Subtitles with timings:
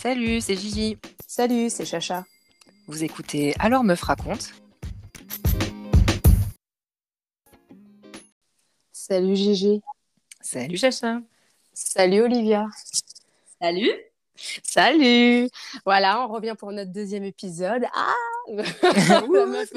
[0.00, 0.96] Salut, c'est Gigi.
[1.26, 2.24] Salut, c'est Chacha.
[2.86, 4.54] Vous écoutez Alors Meuf raconte.
[8.92, 9.80] Salut Gigi.
[10.40, 11.20] Salut Chacha.
[11.72, 12.68] Salut Olivia.
[13.60, 13.90] Salut.
[14.62, 15.50] Salut.
[15.84, 17.84] Voilà, on revient pour notre deuxième épisode.
[17.92, 18.14] Ah
[19.08, 19.72] La meuf.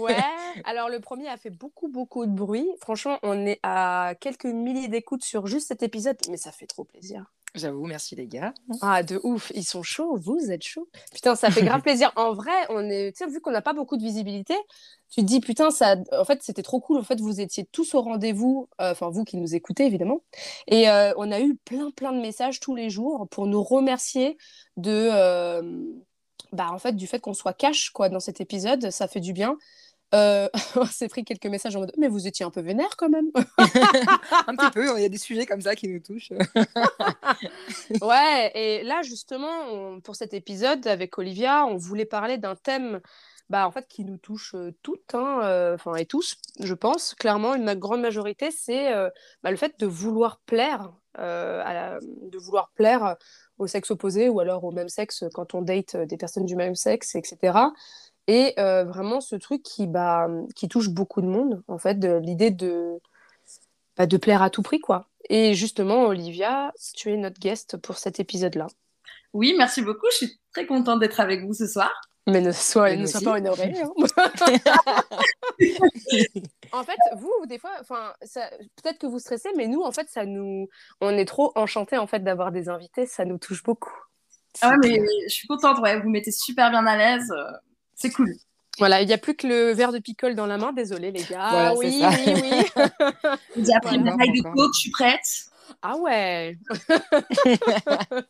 [0.00, 0.16] Ouais.
[0.64, 2.66] Alors le premier a fait beaucoup beaucoup de bruit.
[2.80, 6.84] Franchement, on est à quelques milliers d'écoutes sur juste cet épisode, mais ça fait trop
[6.84, 7.26] plaisir.
[7.58, 8.54] J'avoue, merci les gars.
[8.80, 10.88] Ah, de ouf, ils sont chauds, vous êtes chauds.
[11.12, 12.12] Putain, ça fait grave plaisir.
[12.16, 14.54] En vrai, on est, tu sais, vu qu'on n'a pas beaucoup de visibilité,
[15.10, 16.98] tu te dis putain, ça, en fait, c'était trop cool.
[16.98, 20.22] En fait, vous étiez tous au rendez-vous, euh, enfin vous qui nous écoutez évidemment,
[20.66, 24.36] et euh, on a eu plein plein de messages tous les jours pour nous remercier
[24.76, 25.62] de, euh,
[26.52, 29.32] bah en fait, du fait qu'on soit cash quoi dans cet épisode, ça fait du
[29.32, 29.56] bien.
[30.14, 33.10] Euh, on s'est pris quelques messages en mode mais vous étiez un peu vénère quand
[33.10, 33.30] même.
[33.36, 36.32] Un petit peu il y a des sujets comme ça qui nous touchent.
[38.00, 43.00] Ouais et là justement on, pour cet épisode avec Olivia on voulait parler d'un thème
[43.50, 47.14] bah en fait qui nous touche euh, toutes hein, euh, enfin et tous je pense
[47.14, 49.08] clairement une grande majorité c'est euh,
[49.42, 53.16] bah, le fait de vouloir plaire euh, à la, de vouloir plaire
[53.58, 56.74] au sexe opposé ou alors au même sexe quand on date des personnes du même
[56.74, 57.58] sexe etc
[58.28, 62.18] et euh, vraiment, ce truc qui, bah, qui touche beaucoup de monde, en fait, de
[62.18, 63.00] l'idée de,
[63.96, 65.08] bah, de plaire à tout prix, quoi.
[65.30, 68.66] Et justement, Olivia, tu es notre guest pour cet épisode-là.
[69.32, 70.08] Oui, merci beaucoup.
[70.12, 71.90] Je suis très contente d'être avec vous ce soir.
[72.26, 73.72] Mais ne sois, ne sois pas honorée.
[73.80, 73.88] Hein.
[76.72, 80.68] en fait, vous, des fois, peut-être que vous stressez, mais nous, en fait, ça nous,
[81.00, 83.06] on est trop enchantés en fait d'avoir des invités.
[83.06, 83.96] Ça nous touche beaucoup.
[84.60, 85.78] Ah ouais, mais je suis contente.
[85.78, 87.32] Ouais, vous mettez super bien à l'aise.
[87.98, 88.32] C'est cool.
[88.78, 90.72] Voilà, il n'y a plus que le verre de picole dans la main.
[90.72, 91.48] Désolé les gars.
[91.50, 92.10] Voilà, oui, ça.
[92.10, 92.84] oui, oui,
[93.66, 94.12] J'ai appris Voilà.
[94.12, 95.20] une taille de coke, je suis prête.
[95.82, 96.56] Ah ouais.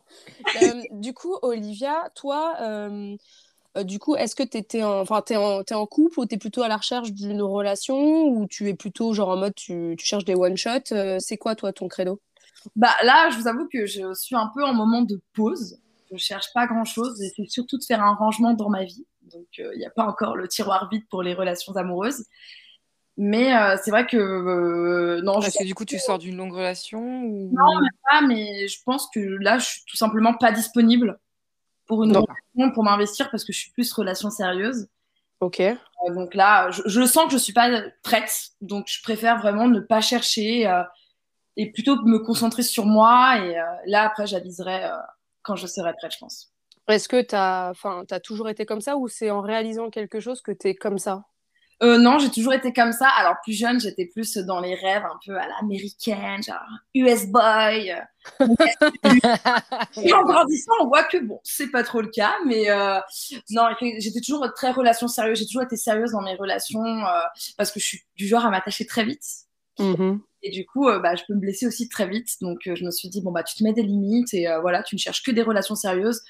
[0.63, 3.17] Euh, du coup, Olivia, toi, euh,
[3.77, 6.27] euh, du coup, est-ce que tu étais en, enfin, t'es en, t'es en couple ou
[6.27, 9.55] tu es plutôt à la recherche d'une relation ou tu es plutôt genre en mode
[9.55, 12.21] tu, tu cherches des one-shots euh, C'est quoi, toi, ton credo?
[12.77, 15.79] Bah là, je vous avoue que je suis un peu en moment de pause.
[16.11, 17.19] Je cherche pas grand-chose.
[17.21, 19.05] J'essaie surtout de faire un rangement dans ma vie.
[19.33, 22.25] Donc, il n'y a pas encore le tiroir vide pour les relations amoureuses.
[23.21, 26.53] Mais euh, c'est vrai que euh, non, je que du coup, tu sors d'une longue
[26.53, 27.51] relation ou...
[27.53, 31.19] Non, même pas, mais je pense que là, je suis tout simplement pas disponible
[31.87, 34.87] pour une relation, pour m'investir, parce que je suis plus relation sérieuse.
[35.41, 35.59] Ok.
[35.59, 35.75] Euh,
[36.15, 39.81] donc là, je, je sens que je suis pas prête, donc je préfère vraiment ne
[39.81, 40.85] pas chercher euh,
[41.57, 43.39] et plutôt me concentrer sur moi.
[43.39, 44.97] Et euh, là, après, j'aviserai euh,
[45.43, 46.53] quand je serai prête, je pense.
[46.89, 50.53] Est-ce que tu as, toujours été comme ça ou c'est en réalisant quelque chose que
[50.53, 51.23] tu es comme ça?
[51.81, 53.09] Euh, non, j'ai toujours été comme ça.
[53.09, 56.57] Alors plus jeune, j'étais plus dans les rêves un peu à l'américaine, genre
[56.95, 57.93] US boy.
[57.93, 58.01] euh.
[60.03, 62.99] Et en grandissant, on voit que bon, c'est pas trop le cas, mais euh,
[63.51, 65.39] non, j'étais toujours très relation sérieuse.
[65.39, 67.21] J'ai toujours été sérieuse dans mes relations euh,
[67.57, 69.25] parce que je suis du genre à m'attacher très vite.
[69.79, 70.21] Mhm.
[70.43, 72.29] Et du coup, bah, je peux me blesser aussi très vite.
[72.41, 74.95] Donc, je me suis dit, bon, bah, tu te mets des limites et voilà, tu
[74.95, 76.23] ne cherches que des relations sérieuses.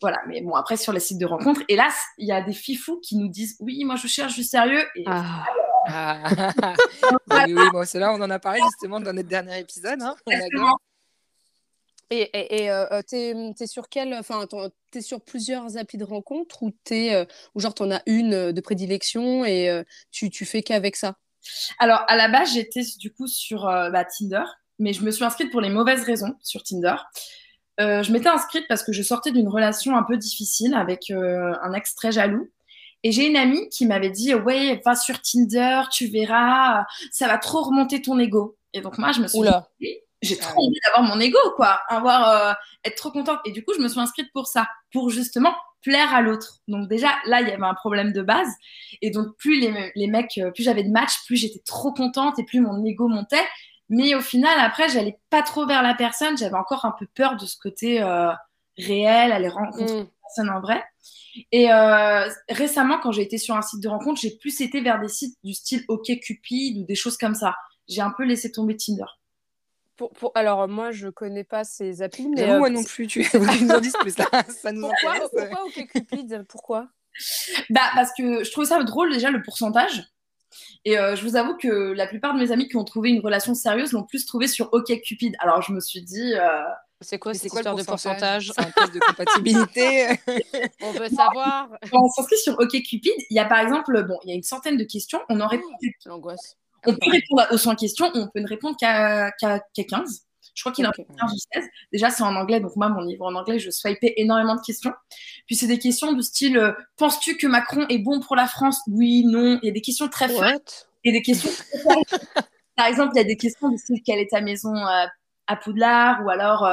[0.00, 3.00] Voilà, mais bon, après, sur les sites de rencontres, hélas, il y a des fifous
[3.00, 4.84] qui nous disent, oui, moi, je cherche du sérieux.
[4.94, 5.44] Et Ah.
[5.88, 6.22] Ah.
[7.46, 10.00] oui, oui, bon, c'est là, on en a parlé justement dans notre dernier épisode.
[10.02, 10.14] Hein.
[12.10, 14.46] Et, et, et, euh, euh, t'es, t'es sur quel, enfin,
[14.90, 18.52] t'es sur plusieurs applis de rencontres ou t'es, euh, ou genre t'en as une euh,
[18.52, 21.16] de prédilection et euh, tu, tu fais qu'avec ça?
[21.78, 24.44] Alors, à la base, j'étais du coup sur euh, bah, Tinder,
[24.78, 26.96] mais je me suis inscrite pour les mauvaises raisons sur Tinder.
[27.80, 31.54] Euh, je m'étais inscrite parce que je sortais d'une relation un peu difficile avec euh,
[31.62, 32.50] un ex très jaloux.
[33.04, 37.38] Et j'ai une amie qui m'avait dit Ouais, va sur Tinder, tu verras, ça va
[37.38, 38.56] trop remonter ton ego.
[38.72, 39.68] Et donc, moi, je me suis Oula.
[39.80, 42.52] dit J'ai Ah trop envie d'avoir mon ego, quoi, avoir, euh,
[42.84, 43.38] être trop contente.
[43.44, 46.58] Et du coup, je me suis inscrite pour ça, pour justement plaire à l'autre.
[46.66, 48.48] Donc, déjà, là, il y avait un problème de base.
[49.00, 52.44] Et donc, plus les, les mecs, plus j'avais de matchs, plus j'étais trop contente et
[52.44, 53.46] plus mon ego montait.
[53.88, 56.36] Mais au final, après, j'allais pas trop vers la personne.
[56.36, 58.30] J'avais encore un peu peur de ce côté euh,
[58.76, 59.98] réel, aller rencontrer Mm.
[60.00, 60.84] une personne en vrai.
[61.52, 65.00] Et euh, récemment, quand j'ai été sur un site de rencontre, j'ai plus été vers
[65.00, 67.54] des sites du style OkCupid ou des choses comme ça.
[67.88, 69.04] J'ai un peu laissé tomber Tinder.
[69.96, 72.42] Pour, pour- alors, moi, je connais pas ces applis, mais.
[72.42, 73.20] Euh, moi non plus, tu
[73.62, 74.26] nous en dises plus là.
[74.48, 75.30] Ça nous Pourquoi, intéresse.
[75.32, 76.88] pourquoi OkCupid Pourquoi?
[77.70, 80.04] Bah, parce que je trouvais ça drôle déjà le pourcentage.
[80.84, 83.20] Et euh, je vous avoue que la plupart de mes amis qui ont trouvé une
[83.20, 85.34] relation sérieuse l'ont plus trouvé sur OkCupid.
[85.40, 86.62] Alors je me suis dit, euh,
[87.00, 90.06] C'est quoi cette quoi histoire de pourcentage C'est un test de compatibilité.
[90.82, 91.68] On veut savoir.
[91.90, 94.42] quand on s'inscrit sur OkCupid, il y a par exemple, bon, il y a une
[94.42, 95.20] centaine de questions.
[95.28, 95.66] On en répond,
[96.06, 96.56] L'angoisse.
[96.86, 100.22] on peut répondre aux 100 questions, on peut ne répondre qu'à qu'à- qu'à 15.
[100.58, 103.34] Je crois qu'il a un 16 Déjà, c'est en anglais, donc moi, mon livre en
[103.36, 104.92] anglais, je swipais énormément de questions.
[105.46, 108.80] Puis c'est des questions du style euh, Penses-tu que Macron est bon pour la France?
[108.88, 109.60] Oui, non.
[109.62, 110.90] Il y a des questions très fortes.
[111.04, 111.52] Et des questions.
[112.76, 115.06] Par exemple, il y a des questions du style Quelle est ta maison euh,
[115.46, 116.24] à Poudlard?
[116.24, 116.66] Ou alors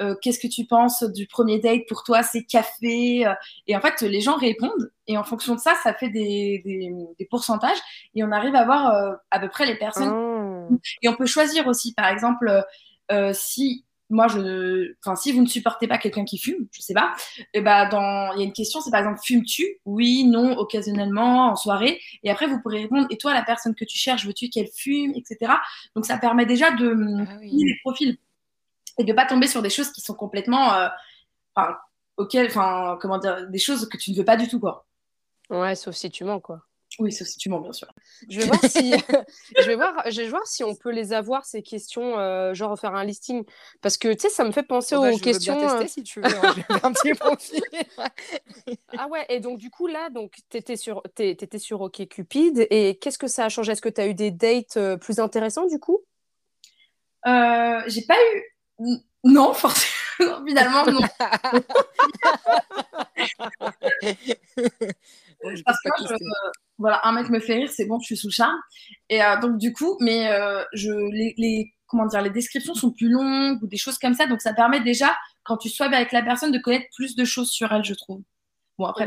[0.00, 3.26] euh, Qu'est-ce que tu penses du premier date Pour toi, c'est café
[3.66, 4.92] Et en fait, les gens répondent.
[5.08, 7.78] Et en fonction de ça, ça fait des, des, pourcentages.
[8.14, 10.12] Et on arrive à voir à peu près les personnes.
[10.12, 10.78] Oh.
[11.02, 12.64] Et on peut choisir aussi, par exemple
[13.32, 17.14] si moi je enfin si vous ne supportez pas quelqu'un qui fume je sais pas
[17.38, 19.80] et eh ben dans il y a une question c'est par exemple fumes-tu?
[19.84, 22.00] Oui non occasionnellement en soirée.
[22.22, 25.12] Et après vous pourrez répondre et toi la personne que tu cherches veux-tu qu'elle fume
[25.16, 25.54] etc
[25.96, 26.94] donc ça permet déjà de
[27.26, 28.18] ah les profils
[28.98, 30.88] et de pas tomber sur des choses qui sont complètement euh,
[31.54, 31.76] enfin
[32.18, 34.86] auxquelles enfin comment dire des choses que tu ne veux pas du tout quoi.
[35.48, 36.62] Ouais sauf si tu mens quoi
[36.98, 37.88] oui, sauf si tu mens, bien sûr.
[38.28, 38.92] Je vais voir si,
[39.58, 42.78] je vais voir, je vais voir si on peut les avoir ces questions, euh, genre
[42.78, 43.44] faire un listing,
[43.80, 45.54] parce que tu sais, ça me fait penser oh, bah, aux je questions.
[45.54, 46.26] Veux bien tester, euh, si tu veux.
[46.26, 47.62] Hein, un petit profil.
[48.98, 52.98] ah ouais, et donc du coup là, donc t'étais sur, étais sur OK Cupid, et
[53.00, 53.72] qu'est-ce que ça a changé?
[53.72, 56.00] Est-ce que tu as eu des dates euh, plus intéressants du coup?
[57.24, 61.00] J'ai pas eu, non, forcément, finalement non.
[65.64, 65.88] Parce que
[66.78, 68.58] voilà, un mec me fait rire, c'est bon, je suis sous le charme.
[69.08, 73.08] Et euh, donc du coup, mais euh, je, les, comment dire, les descriptions sont plus
[73.08, 76.22] longues ou des choses comme ça, donc ça permet déjà, quand tu sois avec la
[76.22, 78.22] personne, de connaître plus de choses sur elle, je trouve.
[78.78, 79.06] Bon après,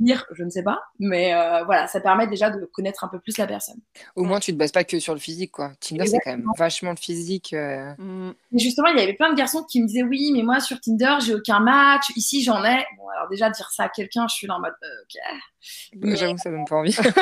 [0.00, 3.36] je ne sais pas, mais euh, voilà, ça permet déjà de connaître un peu plus
[3.38, 3.80] la personne.
[4.16, 5.72] Au moins, tu te bases pas que sur le physique, quoi.
[5.80, 7.52] Tinder, c'est quand même vachement le physique.
[7.52, 7.94] Euh.
[7.98, 8.32] Mm.
[8.54, 11.16] justement, il y avait plein de garçons qui me disaient oui, mais moi sur Tinder,
[11.24, 12.10] j'ai aucun match.
[12.16, 12.84] Ici, j'en ai.
[12.96, 15.16] Bon, alors déjà dire ça à quelqu'un, je suis là en mode euh, ok.
[15.96, 16.16] Mais...
[16.16, 16.96] J'avoue, ça donne pas envie.
[17.02, 17.12] la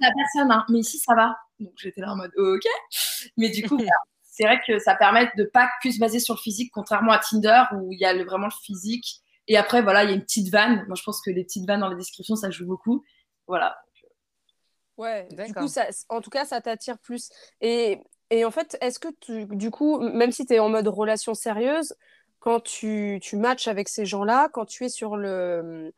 [0.00, 0.64] personne, hein.
[0.68, 1.36] mais ici, ça va.
[1.58, 2.66] Donc j'étais là en mode ok.
[3.36, 3.78] Mais du coup,
[4.22, 7.18] c'est vrai que ça permet de pas que se baser sur le physique, contrairement à
[7.18, 10.16] Tinder où il y a le, vraiment le physique et après, voilà, il y a
[10.16, 10.84] une petite vanne.
[10.86, 13.04] Moi, je pense que les petites vannes dans la description, ça joue beaucoup.
[13.46, 13.76] Voilà.
[14.96, 17.30] Ouais, du coup, ça, en tout cas, ça t'attire plus.
[17.60, 18.00] Et,
[18.30, 21.34] et, en fait, est-ce que tu, du coup, même si tu es en mode relation
[21.34, 21.94] sérieuse,
[22.38, 25.92] quand tu, tu matches avec ces gens-là, quand tu es sur le.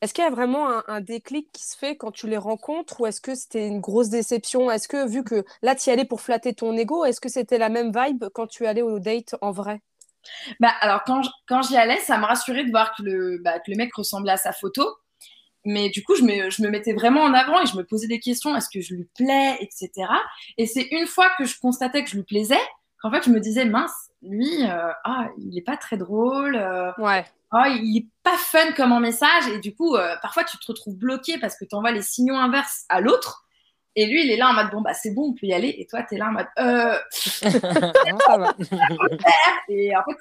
[0.00, 3.00] Est-ce qu'il y a vraiment un, un, déclic qui se fait quand tu les rencontres
[3.00, 4.70] ou est-ce que c'était une grosse déception?
[4.70, 7.56] Est-ce que, vu que là, tu y allais pour flatter ton ego, est-ce que c'était
[7.56, 9.80] la même vibe quand tu allais au date en vrai?
[10.60, 13.70] Bah, alors, quand, quand j'y allais, ça me rassurait de voir que le, bah, que
[13.70, 14.88] le mec ressemblait à sa photo.
[15.64, 18.06] Mais du coup, je me, je me mettais vraiment en avant et je me posais
[18.06, 19.90] des questions est-ce que je lui plais, etc.
[20.58, 22.60] Et c'est une fois que je constatais que je lui plaisais
[23.00, 26.56] qu'en fait, je me disais mince, lui, euh, ah, il est pas très drôle.
[26.56, 27.24] Euh, ouais.
[27.52, 29.46] Oh, il est pas fun comme en message.
[29.48, 32.34] Et du coup, euh, parfois, tu te retrouves bloqué parce que tu envoies les signaux
[32.34, 33.43] inverses à l'autre.
[33.96, 35.74] Et lui, il est là en mode bon, bah c'est bon, on peut y aller.
[35.78, 36.98] Et toi, tu es là en mode euh.
[39.68, 40.16] et en fait,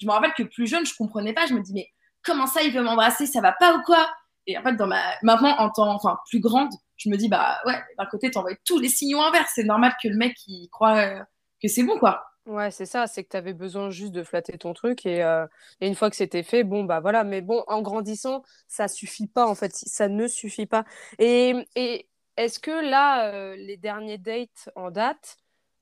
[0.00, 1.46] je me rappelle que plus jeune, je comprenais pas.
[1.46, 1.88] Je me dis, mais
[2.22, 3.26] comment ça, il veut m'embrasser?
[3.26, 4.08] Ça va pas ou quoi?
[4.46, 5.02] Et en fait, dans ma...
[5.22, 8.56] maintenant, en tant enfin, plus grande, je me dis, bah ouais, d'un côté, tu envoies
[8.64, 9.50] tous les signaux inverses.
[9.54, 11.22] C'est normal que le mec, il croit euh,
[11.62, 12.24] que c'est bon, quoi.
[12.46, 15.46] Ouais, c'est ça, c'est que tu avais besoin juste de flatter ton truc et, euh,
[15.82, 19.26] et une fois que c'était fait, bon, bah voilà, mais bon, en grandissant, ça suffit
[19.26, 20.84] pas en fait, ça ne suffit pas.
[21.18, 22.08] Et, et
[22.38, 25.36] est-ce que là, euh, les derniers dates en date,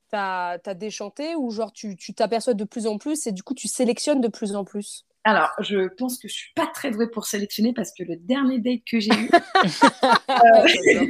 [0.09, 3.67] tu as, déchanté ou genre tu t'aperçois de plus en plus et du coup tu
[3.67, 5.05] sélectionnes de plus en plus?
[5.23, 8.59] Alors, je pense que je suis pas très douée pour sélectionner parce que le dernier
[8.59, 9.29] date que j'ai eu.
[9.59, 10.67] euh...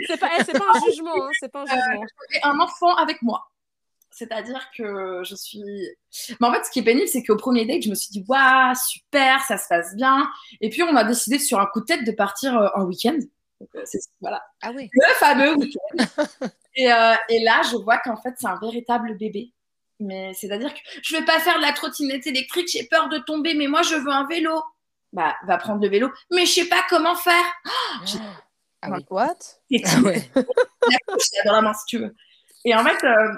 [0.07, 2.01] c'est pas, pas, un jugement, hein, c'est pas un jugement.
[2.01, 3.47] Euh, un enfant avec moi.
[4.09, 5.61] C'est-à-dire que je suis.
[6.41, 8.25] Mais en fait, ce qui est pénible, c'est qu'au premier date, je me suis dit,
[8.27, 10.27] waouh, super, ça se passe bien.
[10.59, 13.19] Et puis, on a décidé sur un coup de tête de partir en week-end.
[13.61, 13.83] Euh,
[14.21, 14.43] voilà.
[14.61, 14.89] Ah oui.
[14.91, 16.05] Le fameux week-end.
[16.75, 19.53] et, euh, et, là, je vois qu'en fait, c'est un véritable bébé.
[19.99, 23.17] Mais c'est-à-dire que je ne vais pas faire de la trottinette électrique, j'ai peur de
[23.17, 24.61] tomber, mais moi, je veux un vélo.
[25.13, 26.11] Bah, va prendre le vélo.
[26.31, 27.45] Mais je sais pas comment faire.
[28.85, 29.05] Oh, ah oui.
[29.09, 29.37] What?
[29.85, 30.29] Ah ouais.
[30.35, 32.15] la couche, dans la main, si tu veux.
[32.63, 33.33] Et en fait, euh,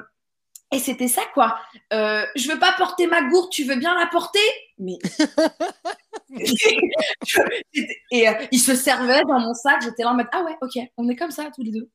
[0.71, 1.57] et c'était ça, quoi.
[1.93, 4.39] Euh, je veux pas porter ma gourde, tu veux bien la porter?
[4.77, 4.99] Mais.
[8.11, 10.77] et euh, il se servait dans mon sac, j'étais là en mode Ah ouais, ok,
[10.97, 11.89] on est comme ça tous les deux.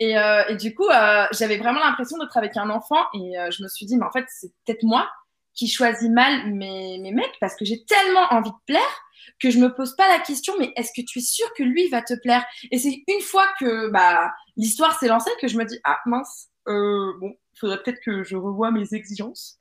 [0.00, 3.62] Et, euh, et du coup, euh, j'avais vraiment l'impression d'être avec un enfant et je
[3.62, 5.10] me suis dit, mais en fait, c'est peut-être moi
[5.54, 9.04] qui choisis mal mes, mes mecs parce que j'ai tellement envie de plaire
[9.38, 11.88] que je me pose pas la question, mais est-ce que tu es sûr que lui
[11.90, 12.44] va te plaire?
[12.70, 16.48] Et c'est une fois que bah, l'histoire s'est lancée que je me dis, ah mince,
[16.66, 19.60] bon, il faudrait peut-être que je revoie mes exigences.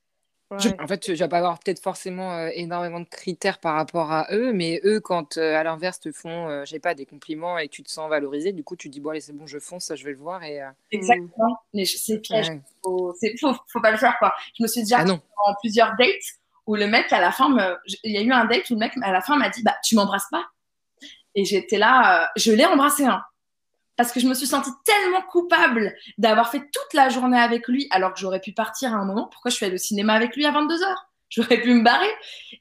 [0.51, 4.27] En fait, tu vas pas avoir peut-être forcément euh, énormément de critères par rapport à
[4.31, 7.67] eux, mais eux, quand euh, à l'inverse te font, euh, j'ai pas, des compliments et
[7.67, 9.85] que tu te sens valorisé, du coup, tu dis bon allez c'est bon, je fonce,
[9.85, 10.61] ça je vais le voir et.
[10.91, 11.57] Exactement.
[11.73, 12.51] Mais c'est piège.
[12.83, 14.33] Faut, faut, faut, pas le faire quoi.
[14.57, 16.07] Je me suis déjà ah, en plusieurs dates
[16.67, 17.49] où le mec à la fin,
[18.03, 19.75] il y a eu un date où le mec à la fin m'a dit bah
[19.83, 20.45] tu m'embrasses pas.
[21.35, 23.13] Et j'étais là, je l'ai embrassé un.
[23.13, 23.23] Hein
[23.95, 27.87] parce que je me suis sentie tellement coupable d'avoir fait toute la journée avec lui
[27.91, 29.27] alors que j'aurais pu partir à un moment.
[29.31, 30.95] Pourquoi je suis allée au cinéma avec lui à 22h
[31.29, 32.11] J'aurais pu me barrer.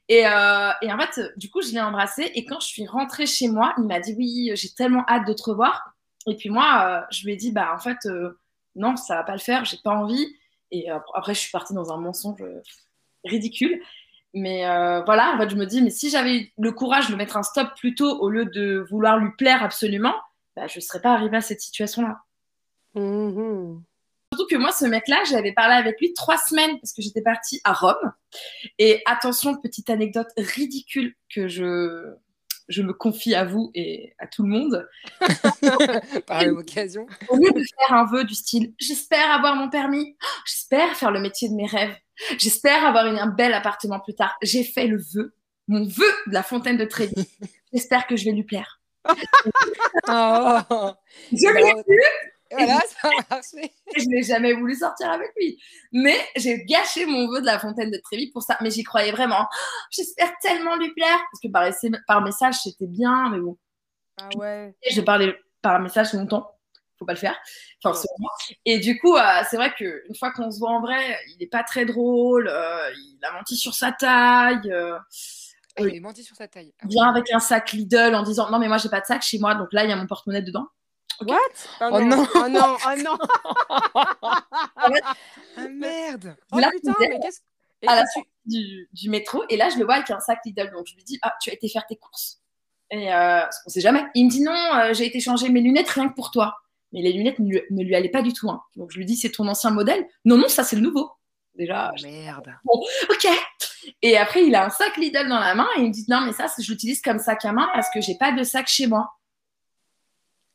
[0.09, 2.31] Et, euh, et, en fait, du coup, je l'ai embrassé.
[2.33, 5.33] Et quand je suis rentrée chez moi, il m'a dit Oui, j'ai tellement hâte de
[5.33, 5.93] te revoir.
[6.27, 8.39] Et puis moi, euh, je lui ai dit Bah, en fait, euh,
[8.75, 10.25] non, ça va pas le faire, j'ai pas envie.
[10.71, 12.43] Et après, je suis partie dans un mensonge
[13.23, 13.79] ridicule.
[14.33, 14.63] Mais
[15.05, 17.67] voilà, en fait, je me dis Mais si j'avais le courage de mettre un stop
[17.75, 20.15] plus tôt au lieu de vouloir lui plaire absolument,
[20.55, 22.19] bah, je ne serais pas arrivée à cette situation-là.
[22.95, 23.81] Mm-hmm.
[24.33, 27.61] Surtout que moi, ce mec-là, j'avais parlé avec lui trois semaines parce que j'étais partie
[27.63, 28.13] à Rome.
[28.79, 32.15] Et attention, petite anecdote ridicule que je,
[32.67, 34.89] je me confie à vous et à tout le monde.
[36.27, 37.05] Par l'occasion.
[37.29, 41.19] Au lieu de faire un vœu du style j'espère avoir mon permis, j'espère faire le
[41.19, 41.95] métier de mes rêves,
[42.37, 45.35] j'espère avoir un bel appartement plus tard, j'ai fait le vœu,
[45.67, 47.13] mon vœu de la fontaine de Trévi.
[47.73, 48.81] j'espère que je vais lui plaire.
[50.07, 50.91] oh.
[51.31, 52.01] Je l'ai vu.
[52.51, 53.73] Voilà, ça a marché.
[53.97, 55.59] je n'ai jamais voulu sortir avec lui.
[55.91, 58.57] Mais j'ai gâché mon vœu de la fontaine de Trévi pour ça.
[58.61, 59.47] Mais j'y croyais vraiment.
[59.91, 61.19] J'espère tellement lui plaire.
[61.31, 63.57] Parce que par, par message, c'était bien, mais bon.
[64.21, 64.75] Ah ouais.
[64.89, 66.49] Je parlais par message longtemps.
[66.99, 67.39] Faut pas le faire.
[68.65, 71.47] Et du coup, euh, c'est vrai qu'une fois qu'on se voit en vrai, il n'est
[71.47, 72.47] pas très drôle.
[72.47, 74.71] Euh, il a menti sur sa taille.
[74.71, 74.97] Euh,
[75.75, 76.73] ah, il est menti sur sa taille.
[76.81, 79.21] Ah, vient avec un sac Lidl en disant non mais moi j'ai pas de sac
[79.23, 80.67] chez moi donc là il y a mon porte-monnaie dedans.
[81.21, 81.37] What?
[81.81, 82.25] Oh, non.
[82.35, 82.77] oh non.
[82.85, 83.17] Oh non.
[85.55, 86.35] Ah merde.
[86.51, 87.41] Oh putain mais qu'est-ce
[87.85, 90.71] à la suite du, du, métro et là je le vois avec un sac Lidl.
[90.71, 92.39] Donc je lui dis ah tu as été faire tes courses.
[92.91, 94.03] Et euh, on sait jamais.
[94.15, 96.55] Il me dit non euh, j'ai été changer mes lunettes rien que pour toi.
[96.91, 98.61] Mais les lunettes ne lui, ne lui allaient pas du tout hein.
[98.75, 100.05] donc je lui dis c'est ton ancien modèle.
[100.25, 101.11] Non non ça c'est le nouveau
[101.55, 103.27] déjà oh, merde bon ok
[104.01, 106.21] et après, il a un sac Lidl dans la main et il me dit non,
[106.21, 108.87] mais ça, je l'utilise comme sac à main parce que j'ai pas de sac chez
[108.87, 109.11] moi.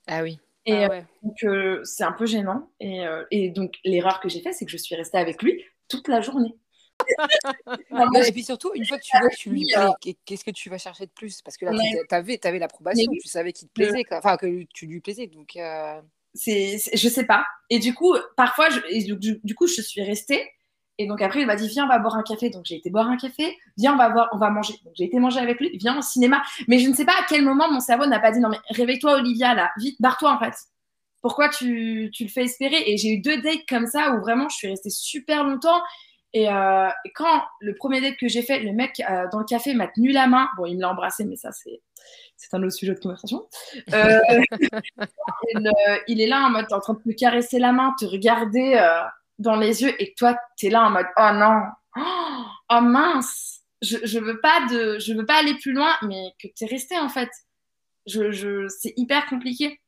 [0.06, 0.38] Ah oui.
[0.66, 2.70] Et ah euh, donc, euh, c'est un peu gênant.
[2.80, 5.64] Et, euh, et donc, l'erreur que j'ai faite, c'est que je suis restée avec lui
[5.88, 6.54] toute la journée.
[8.26, 10.68] et puis surtout, une fois que tu vois que tu lui plais, qu'est-ce que tu
[10.68, 11.40] vas chercher de plus?
[11.42, 14.86] Parce que là, tu avais, avais l'approbation, tu savais qu'il te plaisait, enfin que tu
[14.86, 15.26] lui plaisais.
[15.26, 15.58] Donc,
[16.34, 17.46] c'est, je sais pas.
[17.70, 20.50] Et du coup, parfois, je, du, du, coup, je suis restée
[20.98, 22.50] et donc après, il m'a dit, viens, on va boire un café.
[22.50, 23.56] Donc j'ai été boire un café.
[23.76, 24.74] Viens, on va voir, on va manger.
[24.84, 25.70] Donc j'ai été manger avec lui.
[25.78, 26.42] Viens au cinéma.
[26.66, 28.58] Mais je ne sais pas à quel moment mon cerveau n'a pas dit, non mais
[28.70, 29.70] réveille-toi, Olivia, là.
[29.78, 30.54] Vite, barre-toi en fait.
[31.22, 32.82] Pourquoi tu, tu le fais espérer?
[32.86, 35.80] Et j'ai eu deux dates comme ça où vraiment je suis restée super longtemps.
[36.34, 39.74] Et, euh, quand le premier date que j'ai fait, le mec euh, dans le café
[39.74, 40.48] m'a tenu la main.
[40.56, 41.80] Bon, il me l'a embrassé, mais ça, c'est,
[42.36, 43.48] c'est un autre sujet de conversation.
[43.94, 44.20] Euh,
[45.54, 45.72] il,
[46.08, 48.78] il, est là en mode en train de me caresser la main, te regarder
[49.38, 51.62] dans les yeux et toi, tu es là en mode oh non,
[52.70, 56.48] oh, mince, je, je veux pas de, je veux pas aller plus loin, mais que
[56.48, 57.30] tu es resté en fait.
[58.06, 59.80] Je, je, c'est hyper compliqué.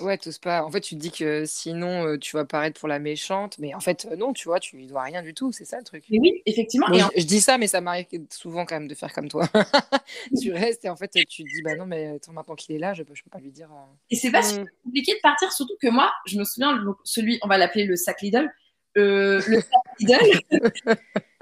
[0.00, 0.62] Ouais, tous pas.
[0.64, 3.74] En fait, tu te dis que sinon, euh, tu vas paraître pour la méchante, mais
[3.74, 5.84] en fait, euh, non, tu vois, tu lui dois rien du tout, c'est ça le
[5.84, 6.04] truc.
[6.10, 6.86] oui, effectivement.
[6.92, 9.48] je, dis ça, mais ça m'arrive souvent quand même de faire comme toi.
[10.42, 12.78] tu restes et en fait, tu te dis, bah non, mais attends, maintenant qu'il est
[12.78, 13.70] là, je peux, je peux pas lui dire.
[13.72, 13.94] Euh.
[14.10, 14.66] Et c'est pas mm.
[14.84, 18.20] compliqué de partir, surtout que moi, je me souviens, celui, on va l'appeler le sac
[18.22, 18.50] Lidl,
[18.94, 19.64] le sac
[20.00, 20.18] Lidl,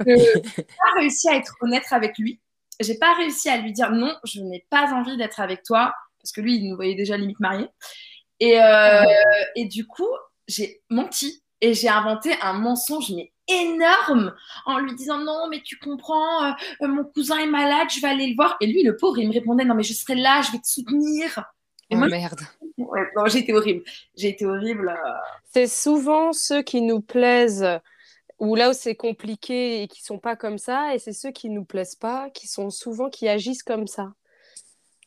[0.06, 2.40] j'ai pas réussi à être honnête avec lui.
[2.80, 6.32] J'ai pas réussi à lui dire non, je n'ai pas envie d'être avec toi, parce
[6.32, 7.68] que lui, il nous voyait déjà limite mariés.
[8.44, 9.04] Et, euh,
[9.56, 10.10] et du coup,
[10.46, 14.34] j'ai menti et j'ai inventé un mensonge mais énorme
[14.66, 18.26] en lui disant non mais tu comprends euh, mon cousin est malade je vais aller
[18.26, 18.56] le voir.
[18.60, 20.66] Et lui le pauvre il me répondait non mais je serai là je vais te
[20.66, 21.42] soutenir.
[21.88, 22.40] Et oh, moi, merde.
[22.76, 23.82] Non j'ai été horrible.
[24.14, 25.10] J'ai été horrible euh.
[25.50, 27.66] c'est souvent ceux qui nous plaisent
[28.38, 31.48] ou là où c'est compliqué et qui sont pas comme ça et c'est ceux qui
[31.48, 34.12] nous plaisent pas qui sont souvent qui agissent comme ça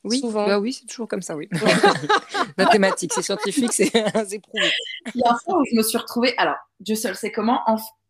[0.08, 1.50] oui, bah oui, c'est toujours comme ça, oui.
[2.58, 4.72] Mathématiques, c'est scientifique, c'est prouvé.
[5.14, 7.62] Il y a un fois où je me suis retrouvée, alors, Dieu seul sait comment,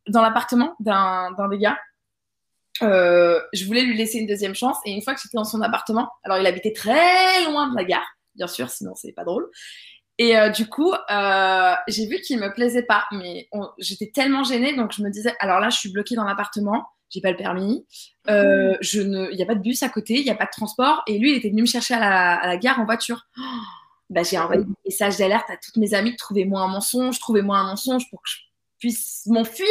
[0.08, 1.78] dans l'appartement d'un des gars.
[2.84, 5.62] Euh, je voulais lui laisser une deuxième chance et une fois que j'étais dans son
[5.62, 9.50] appartement, alors il habitait très loin de la gare, bien sûr, sinon c'est pas drôle.
[10.20, 14.76] Et euh, du coup, euh, j'ai vu qu'il me plaisait pas, mais j'étais tellement gênée,
[14.76, 17.86] donc je me disais, alors là, je suis bloquée dans l'appartement j'ai pas le permis,
[18.30, 20.46] euh, je ne, il y a pas de bus à côté, il y a pas
[20.46, 22.86] de transport, et lui, il était venu me chercher à la, à la gare en
[22.86, 23.28] voiture.
[24.10, 27.66] bah, j'ai envoyé des messages d'alerte à toutes mes amies, trouvez-moi un mensonge, trouvez-moi un
[27.66, 28.38] mensonge pour que je
[28.80, 29.68] puisse m'enfuir.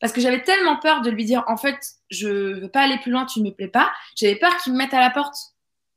[0.00, 1.78] Parce que j'avais tellement peur de lui dire, en fait,
[2.10, 2.28] je
[2.60, 3.90] veux pas aller plus loin, tu ne me plais pas.
[4.16, 5.34] J'avais peur qu'il me mette à la porte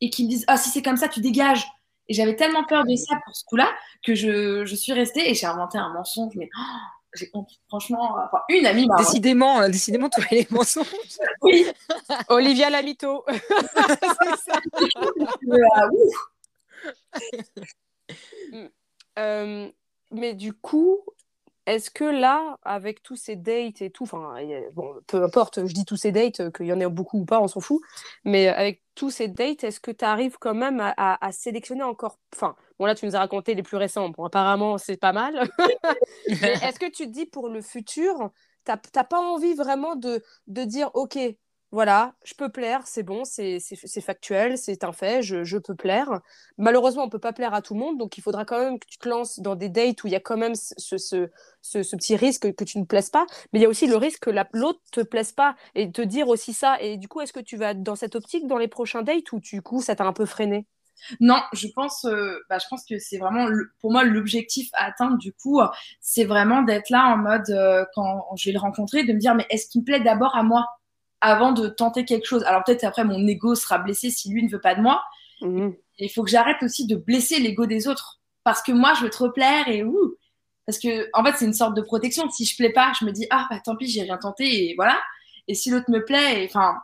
[0.02, 1.66] et qu'il me dise, ah, si c'est comme ça, tu dégages.
[2.08, 3.70] Et j'avais tellement peur de ça pour ce coup-là
[4.06, 6.34] que je, je suis restée et j'ai inventé un mensonge.
[6.36, 6.62] Mais oh,
[7.14, 7.50] j'ai honte.
[7.68, 8.98] Franchement, enfin, une amie m'a.
[8.98, 10.88] Décidément, euh, décidément, tous les mensonges.
[11.42, 11.66] Oui.
[12.30, 13.26] Olivia la mytho.
[15.50, 16.16] Euh, ouf.
[19.20, 19.68] Euh,
[20.12, 21.02] mais du coup,
[21.68, 24.36] est-ce que là, avec tous ces dates et tout, enfin,
[24.74, 27.26] bon, peu importe, je dis tous ces dates, euh, qu'il y en ait beaucoup ou
[27.26, 27.82] pas, on s'en fout,
[28.24, 32.56] mais avec tous ces dates, est-ce que tu arrives quand même à, sélectionner encore, enfin,
[32.80, 35.50] bon là, tu nous as raconté les plus récents, bon, apparemment, c'est pas mal,
[36.28, 38.32] est-ce que tu te dis pour le futur,
[38.64, 41.20] t'as t'as pas envie vraiment de dire, ok,
[41.72, 43.60] voilà, je peux plaire, c'est bon, c'est
[44.02, 46.22] factuel, c'est un fait, je, je peux plaire.
[46.58, 48.88] Malheureusement, on peut pas plaire à tout le monde, donc il faudra quand même que
[48.88, 51.30] tu te lances dans des dates où il y a quand même ce, ce,
[51.62, 54.22] ce, petit risque que tu ne plaises pas, mais il y a aussi le risque
[54.24, 56.78] que la- l'autre te plaise pas et te dire aussi ça.
[56.82, 59.40] Et du coup, est-ce que tu vas dans cette optique dans les prochains dates ou
[59.40, 60.66] du coup, ça t'a un peu freiné?
[61.20, 63.48] Non, je pense, euh, bah, je pense que c'est vraiment,
[63.82, 65.60] pour moi, l'objectif à atteindre, du coup,
[66.02, 69.36] c'est vraiment d'être là en mode, euh, quand je vais le rencontrer, de me dire,
[69.36, 70.66] mais est-ce qu'il me plaît d'abord à moi?
[71.22, 74.50] Avant de tenter quelque chose Alors peut-être après, mon ego sera blessé si lui ne
[74.50, 75.04] veut pas de moi.
[75.42, 75.76] Mhm.
[76.00, 78.20] Il faut que j'arrête aussi de blesser l'ego des autres.
[78.44, 80.16] Parce que moi, je veux trop plaire et ouh.
[80.66, 82.30] Parce que, en fait, c'est une sorte de protection.
[82.30, 84.76] Si je plais pas, je me dis, ah, bah tant pis, j'ai rien tenté et
[84.76, 85.00] voilà.
[85.48, 86.78] Et si l'autre me plaît, enfin,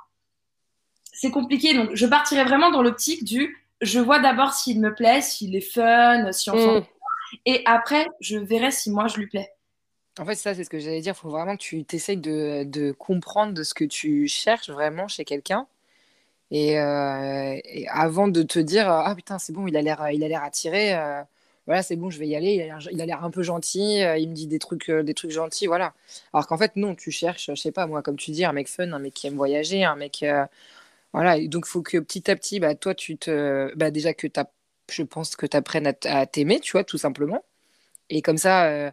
[1.12, 1.74] c'est compliqué.
[1.74, 5.62] Donc, je partirai vraiment dans l'optique du, je vois d'abord s'il me plaît, s'il est
[5.62, 6.84] fun, si on Mhm.
[7.46, 9.53] Et après, je verrai si moi, je lui plais.
[10.20, 11.13] En fait, ça, c'est ce que j'allais dire.
[11.17, 15.25] Il faut vraiment que tu t'essayes de, comprendre de ce que tu cherches vraiment chez
[15.25, 15.67] quelqu'un.
[16.51, 17.58] Et, euh,
[17.89, 20.96] avant de te dire, ah putain, c'est bon, il a l'air, il a l'air attiré.
[20.96, 21.22] euh,
[21.67, 22.55] voilà, c'est bon, je vais y aller.
[22.91, 24.03] Il a l'air, un peu gentil.
[24.03, 25.67] euh, il me dit des trucs, euh, des trucs gentils.
[25.67, 25.93] Voilà.
[26.34, 28.67] Alors qu'en fait, non, tu cherches, je sais pas, moi, comme tu dis, un mec
[28.70, 30.24] fun, un mec qui aime voyager, un mec.
[30.24, 30.46] euh,
[31.13, 31.38] voilà.
[31.38, 33.74] Et donc, il faut que petit à petit, bah, toi, tu te.
[33.75, 34.27] Bah, déjà que
[34.91, 37.43] je pense que tu apprennes à t'aimer, tu vois, tout simplement.
[38.10, 38.91] Et comme ça.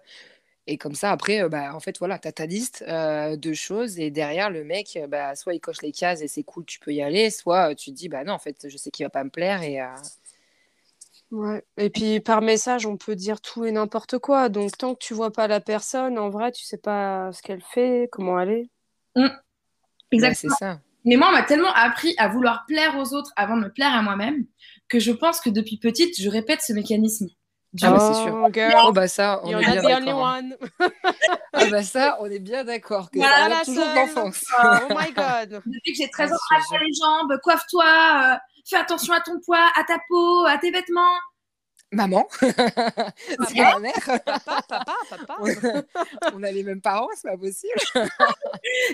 [0.70, 3.52] Et comme ça, après, euh, bah, en fait, voilà, tu as ta liste euh, de
[3.52, 6.78] choses et derrière, le mec, bah, soit il coche les cases et c'est cool, tu
[6.78, 9.10] peux y aller, soit tu te dis, bah non, en fait, je sais qu'il va
[9.10, 9.86] pas me plaire et euh,
[11.32, 11.64] Ouais.
[11.76, 14.48] Et puis par message, on peut dire tout et n'importe quoi.
[14.48, 17.62] Donc tant que tu vois pas la personne, en vrai, tu sais pas ce qu'elle
[17.62, 18.70] fait, comment elle est.
[19.14, 19.30] bah,
[20.10, 20.56] c'est Exactement.
[20.56, 20.80] ça.
[21.04, 23.94] Mais moi, on m'a tellement appris à vouloir plaire aux autres avant de me plaire
[23.94, 24.44] à moi-même
[24.88, 27.28] que je pense que depuis petite, je répète ce mécanisme.
[27.72, 28.48] Du- Ah bah, c'est sûr.
[28.52, 30.26] girl, Oh, bah ça, on you're est bien the only d'accord.
[30.26, 30.50] hein.
[30.80, 30.90] one.
[31.52, 34.44] Ah, bah ça, on est bien d'accord que Voilà, ça la date toujours de l'enfance.
[34.62, 35.62] Oh my god.
[35.66, 38.36] Depuis que j'ai Ah, 13 ans, apprends les jambes, coiffe-toi, euh,
[38.68, 41.14] fais attention à ton poids, à ta peau, à tes vêtements.
[41.92, 42.54] Maman, c'est
[43.56, 43.92] ma mère.
[44.24, 45.36] Papa, papa, papa.
[45.40, 45.48] On
[46.34, 47.72] on a les mêmes parents, c'est pas possible.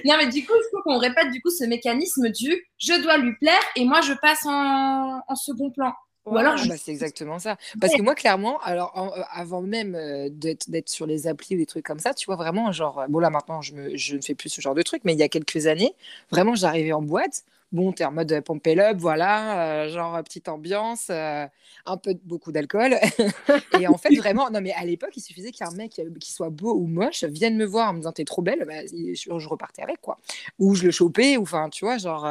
[0.06, 3.18] Non, mais du coup, il faut qu'on répète du coup ce mécanisme du je dois
[3.18, 5.92] lui plaire et moi je passe en, en second plan.
[6.28, 7.56] Ou alors, Ah je- bah, c'est exactement ça.
[7.80, 11.58] Parce que moi, clairement, alors en- euh, avant même euh, d'être sur les applis ou
[11.58, 14.20] des trucs comme ça, tu vois, vraiment, genre, bon là maintenant, je, me, je ne
[14.22, 15.94] fais plus ce genre de trucs, mais il y a quelques années,
[16.30, 17.44] vraiment, j'arrivais en boîte.
[17.72, 18.40] Bon, t'es en mode euh,
[18.78, 22.94] up, voilà, euh, genre petite ambiance, un peu beaucoup d'alcool.
[23.72, 26.74] et en fait, vraiment, non, mais à l'époque, il suffisait qu'un mec qui soit beau
[26.74, 29.82] ou moche vienne me voir en me disant t'es trop belle, bah, je, je repartais
[29.82, 30.18] avec, quoi.
[30.58, 32.24] Ou je le chopais, ou enfin, tu vois, genre.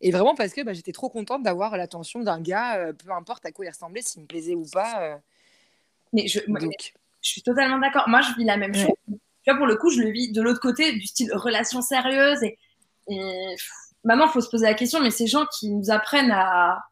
[0.00, 3.46] Et vraiment parce que bah, j'étais trop contente d'avoir l'attention d'un gars, euh, peu importe
[3.46, 5.02] à quoi il ressemblait, s'il me plaisait ou pas.
[5.02, 5.16] euh,
[6.12, 8.08] mais je, moi, donc, je suis totalement d'accord.
[8.08, 8.82] Moi, je vis la même Ouais.
[8.82, 8.94] chose.
[9.08, 12.42] Tu vois, pour le coup, je le vis de l'autre côté, du style relation sérieuse.
[12.42, 12.58] Et,
[13.08, 13.56] et
[14.04, 16.84] maintenant, il faut se poser la question, mais ces gens qui nous apprennent à,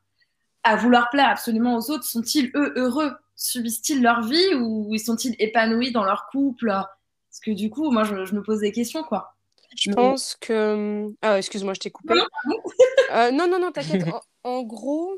[0.62, 3.12] à vouloir plaire absolument aux autres, sont-ils eux heureux?
[3.36, 6.68] Subissent-ils leur vie ou ils sont-ils épanouis dans leur couple?
[6.68, 9.34] Parce que du coup, moi, je, je me pose des questions, quoi.
[9.76, 11.08] Je pense que.
[11.22, 12.14] Ah, excuse-moi, je t'ai coupé.
[12.14, 12.56] Non, non,
[13.12, 14.02] Euh, non, non, non, t'inquiète.
[14.44, 15.12] En, en gros,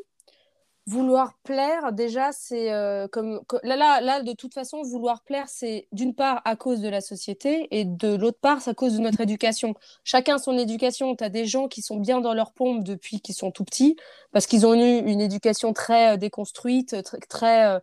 [0.87, 3.41] vouloir plaire, déjà, c'est euh, comme.
[3.47, 6.89] co- Là, là, là, de toute façon, vouloir plaire, c'est d'une part à cause de
[6.89, 9.75] la société et de l'autre part, c'est à cause de notre éducation.
[10.05, 11.15] Chacun son éducation.
[11.17, 13.97] Tu as des gens qui sont bien dans leur pompe depuis qu'ils sont tout petits
[14.33, 17.19] parce qu'ils ont eu une éducation très euh, déconstruite, très.
[17.19, 17.81] très,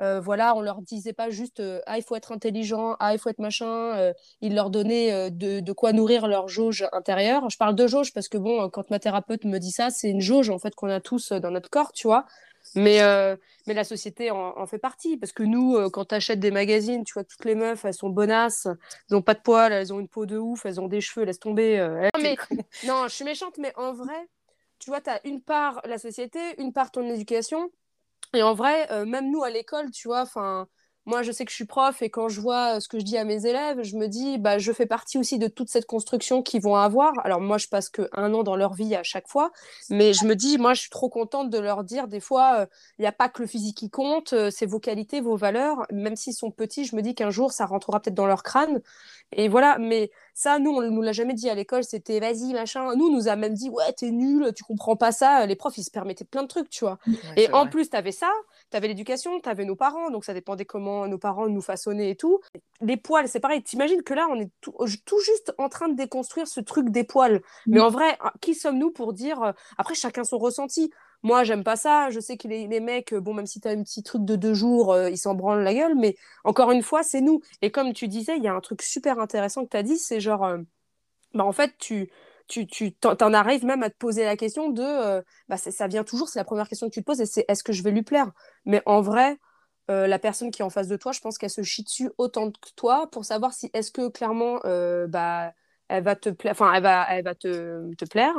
[0.00, 3.18] euh, voilà, on leur disait pas juste euh, ah il faut être intelligent, ah il
[3.18, 3.66] faut être machin.
[3.96, 7.48] euh, ils leur donnaient de, de quoi nourrir leur jauge intérieure.
[7.50, 10.20] Je parle de jauge parce que bon, quand ma thérapeute me dit ça, c'est une
[10.20, 12.24] jauge en fait qu'on a tous dans notre corps, tu vois.
[12.74, 13.00] Mais,
[13.66, 17.04] mais la société en, en fait partie parce que nous, quand tu achètes des magazines,
[17.04, 18.66] tu vois que toutes les meufs, elles sont bonasses,
[19.10, 21.26] elles ont pas de poils, elles ont une peau de ouf, elles ont des cheveux,
[21.26, 21.78] laisse tomber.
[21.78, 22.36] euh, Non, mais,
[22.86, 24.26] non, je suis méchante, mais en vrai,
[24.78, 27.70] tu vois, tu as une part la société, une part ton éducation.
[28.34, 30.66] Et en vrai, euh, même nous à l'école, tu vois, enfin,
[31.04, 33.18] moi, je sais que je suis prof et quand je vois ce que je dis
[33.18, 36.42] à mes élèves, je me dis, bah, je fais partie aussi de toute cette construction
[36.42, 37.12] qu'ils vont avoir.
[37.24, 39.50] Alors, moi, je passe qu'un an dans leur vie à chaque fois,
[39.90, 42.66] mais je me dis, moi, je suis trop contente de leur dire, des fois, euh,
[42.98, 45.86] il n'y a pas que le physique qui compte, euh, c'est vos qualités, vos valeurs.
[45.90, 48.80] Même s'ils sont petits, je me dis qu'un jour, ça rentrera peut-être dans leur crâne.
[49.32, 52.52] Et voilà, mais ça, nous, on ne nous l'a jamais dit à l'école, c'était vas-y,
[52.52, 52.94] machin.
[52.94, 55.46] Nous, on nous a même dit, ouais, t'es nul, tu comprends pas ça.
[55.46, 56.98] Les profs, ils se permettaient plein de trucs, tu vois.
[57.36, 58.30] et en plus, tu avais ça,
[58.72, 62.10] tu avais l'éducation, tu avais nos parents, donc ça dépendait comment nos parents nous façonnaient
[62.10, 62.40] et tout.
[62.80, 63.62] Les poils, c'est pareil.
[63.62, 64.74] T'imagines que là, on est tout,
[65.24, 67.42] juste en train de déconstruire ce truc des poils.
[67.66, 69.42] Mais en vrai, qui sommes-nous pour dire.
[69.42, 70.90] Euh, après, chacun son ressenti.
[71.22, 72.10] Moi, j'aime pas ça.
[72.10, 74.34] Je sais que les, les, mecs, bon, même si tu as un petit truc de
[74.34, 75.94] deux jours, euh, ils s'en branlent la gueule.
[75.94, 77.42] Mais encore une fois, c'est nous.
[77.60, 79.98] Et comme tu disais, il y a un truc super intéressant que tu as dit,
[79.98, 80.58] c'est genre, euh,
[81.34, 82.10] bah, en fait, tu
[82.48, 86.04] tu, tu t'en arrives même à te poser la question de, euh, bah, ça vient
[86.04, 87.90] toujours, c'est la première question que tu te poses, et c'est est-ce que je vais
[87.90, 88.30] lui plaire?
[88.64, 89.38] Mais en vrai,
[89.90, 92.10] euh, la personne qui est en face de toi, je pense qu'elle se chie dessus
[92.18, 95.52] autant que toi pour savoir si est-ce que clairement, euh, bah,
[95.88, 98.34] elle va te plaire, elle va, elle va te, te, plaire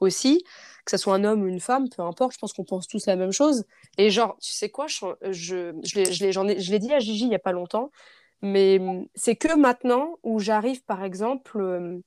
[0.00, 0.42] aussi,
[0.84, 3.06] que ce soit un homme ou une femme, peu importe, je pense qu'on pense tous
[3.06, 3.64] la même chose.
[3.98, 7.40] Et genre, tu sais quoi, je, je, je l'ai dit à Gigi il n'y a
[7.40, 7.90] pas longtemps,
[8.42, 8.80] mais
[9.14, 12.02] c'est que maintenant où j'arrive, par exemple,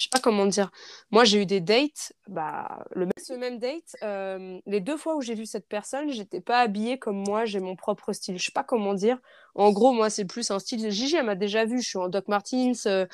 [0.00, 0.70] je sais pas comment dire.
[1.10, 5.14] Moi, j'ai eu des dates, bah, le même, ce même date, euh, les deux fois
[5.14, 8.38] où j'ai vu cette personne, j'étais pas habillée comme moi, j'ai mon propre style.
[8.38, 9.18] Je sais pas comment dire.
[9.54, 10.90] En gros, moi, c'est plus un style.
[10.90, 11.80] Gigi, elle m'a déjà vu.
[11.80, 13.06] Je suis en Doc Martens, euh,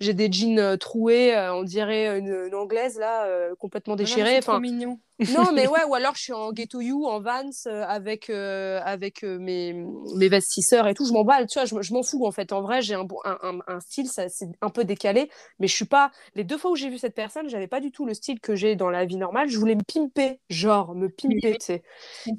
[0.00, 3.26] j'ai des jeans euh, troués, on dirait une, anglaise là,
[3.58, 4.38] complètement déchirée.
[4.38, 4.98] enfin, trop mignon.
[5.36, 9.72] non, mais ouais, ou alors je suis en Ghetto You, en Vans, avec, avec mes,
[10.16, 11.06] mes vestisseurs et tout.
[11.06, 12.52] Je m'en bats, tu vois, je, m'en fous en fait.
[12.52, 15.84] En vrai, j'ai un, un, un, style, ça, c'est un peu décalé, mais je suis
[15.84, 16.10] pas.
[16.34, 18.54] Les deux fois où j'ai vu cette personne, j'avais pas du tout le style que
[18.54, 19.48] j'ai dans la vie normale.
[19.48, 21.82] Je voulais me pimper, genre, me pimper, tu sais.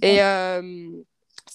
[0.01, 0.19] Et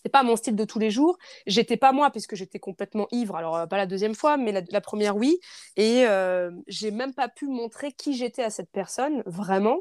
[0.00, 1.18] c'était pas mon style de tous les jours.
[1.46, 3.36] J'étais pas moi puisque j'étais complètement ivre.
[3.36, 5.38] Alors euh, pas la deuxième fois, mais la, première oui.
[5.76, 9.80] Et euh, j'ai même pas pu montrer qui j'étais à cette personne vraiment.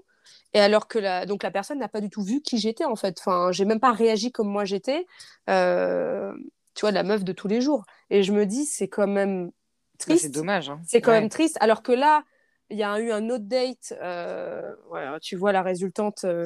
[0.54, 2.98] Et alors que la, donc la personne n'a pas du tout vu qui j'étais en
[2.98, 3.18] fait.
[3.18, 5.06] Enfin, j'ai même pas réagi comme moi j'étais.
[5.50, 6.34] Euh,
[6.76, 7.86] tu vois, la meuf de tous les jours.
[8.10, 9.52] Et je me dis, c'est quand même bah,
[10.00, 10.24] triste.
[10.24, 10.70] c'est dommage.
[10.70, 10.82] Hein.
[10.86, 11.58] C'est quand même triste.
[11.62, 12.26] Alors que là,
[12.70, 14.74] il y a eu un autre date, euh,
[15.22, 16.46] tu vois la résultante euh,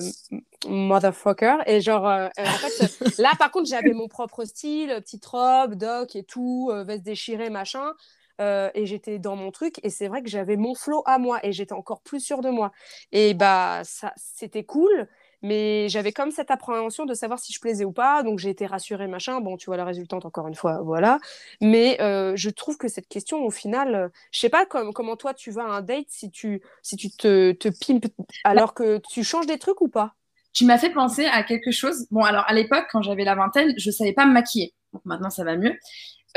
[0.68, 5.76] motherfucker, et genre, euh, en fait, là par contre j'avais mon propre style, petite robe,
[5.76, 7.94] doc et tout, veste déchirée, machin,
[8.40, 11.52] et j'étais dans mon truc, et c'est vrai que j'avais mon flow à moi, et
[11.52, 12.72] j'étais encore plus sûre de moi,
[13.12, 15.08] et bah ça, c'était cool,
[15.44, 18.24] mais j'avais comme cette appréhension de savoir si je plaisais ou pas.
[18.24, 19.42] Donc j'ai été rassurée, machin.
[19.42, 21.20] Bon, tu vois la résultante encore une fois, voilà.
[21.62, 25.34] Mais euh, je trouve que cette question, au final, euh, je sais pas comment toi
[25.34, 28.12] tu vas à un date si tu, si tu te, te pimpes
[28.44, 30.16] alors que tu changes des trucs ou pas?
[30.54, 32.08] Tu m'as fait penser à quelque chose.
[32.12, 34.74] Bon, alors à l'époque, quand j'avais la vingtaine, je savais pas me maquiller.
[34.94, 35.76] Donc maintenant, ça va mieux.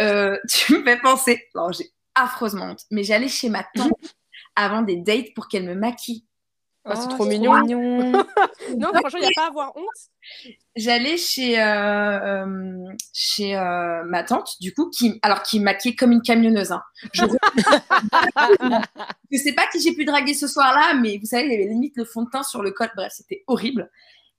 [0.01, 1.45] Euh, tu me fais penser.
[1.55, 3.93] Alors j'ai affreusement honte, mais j'allais chez ma tante
[4.57, 6.25] avant des dates pour qu'elle me maquille.
[6.89, 7.53] Oh, c'est trop mignon.
[7.67, 9.85] non, franchement, il n'y a pas à avoir honte.
[10.77, 16.13] J'allais chez, euh, euh, chez euh, ma tante, du coup, qui, alors qui maquillait comme
[16.13, 16.71] une camionneuse.
[16.71, 16.83] Hein.
[17.13, 17.31] Je ne
[19.39, 21.97] sais pas qui j'ai pu draguer ce soir-là, mais vous savez, il y avait limite
[21.97, 22.89] le fond de teint sur le col.
[22.95, 23.91] Bref, c'était horrible.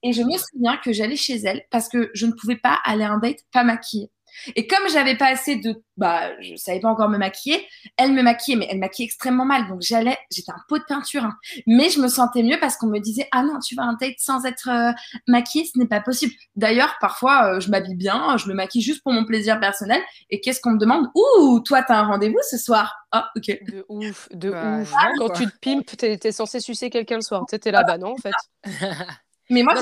[0.04, 3.04] Et je me souviens que j'allais chez elle parce que je ne pouvais pas aller
[3.04, 4.10] à un date pas maquillée.
[4.56, 8.22] Et comme j'avais pas assez de, bah, je savais pas encore me maquiller, elle me
[8.22, 9.68] maquillait, mais elle maquillait extrêmement mal.
[9.68, 11.36] Donc j'allais, j'étais un pot de peinture, hein.
[11.66, 14.16] mais je me sentais mieux parce qu'on me disait, ah non, tu vas un date
[14.20, 14.92] sans être euh,
[15.28, 16.34] maquillée, ce n'est pas possible.
[16.56, 20.02] D'ailleurs, parfois, euh, je m'habille bien, je me maquille juste pour mon plaisir personnel.
[20.30, 21.08] Et qu'est-ce qu'on me demande?
[21.16, 22.96] Ouh, toi, t'as un rendez-vous ce soir?
[23.12, 23.46] Ah, ok.
[23.48, 24.94] De ouf, de bah, ouf.
[25.18, 27.46] Quand tu te pimpes, t'es es censé sucer quelqu'un le soir.
[27.50, 28.32] Tu là-bas, non, en fait?
[29.50, 29.74] mais moi,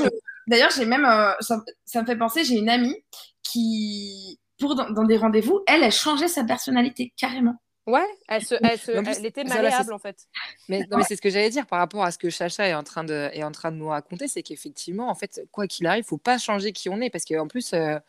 [0.47, 2.95] d'ailleurs, j'ai même, euh, ça, ça me fait penser, j'ai une amie
[3.43, 7.55] qui pour dans, des rendez-vous, elle, elle changeait sa personnalité carrément.
[7.87, 10.27] Ouais, elle, se, elle, se, elle était malléable en fait.
[10.69, 12.73] Mais, non, mais c'est ce que j'allais dire par rapport à ce que Chacha est
[12.73, 15.85] en train de, est en train de nous raconter, c'est qu'effectivement, en fait, quoi qu'il
[15.85, 17.99] arrive, faut pas changer qui on est parce qu'en plus, euh,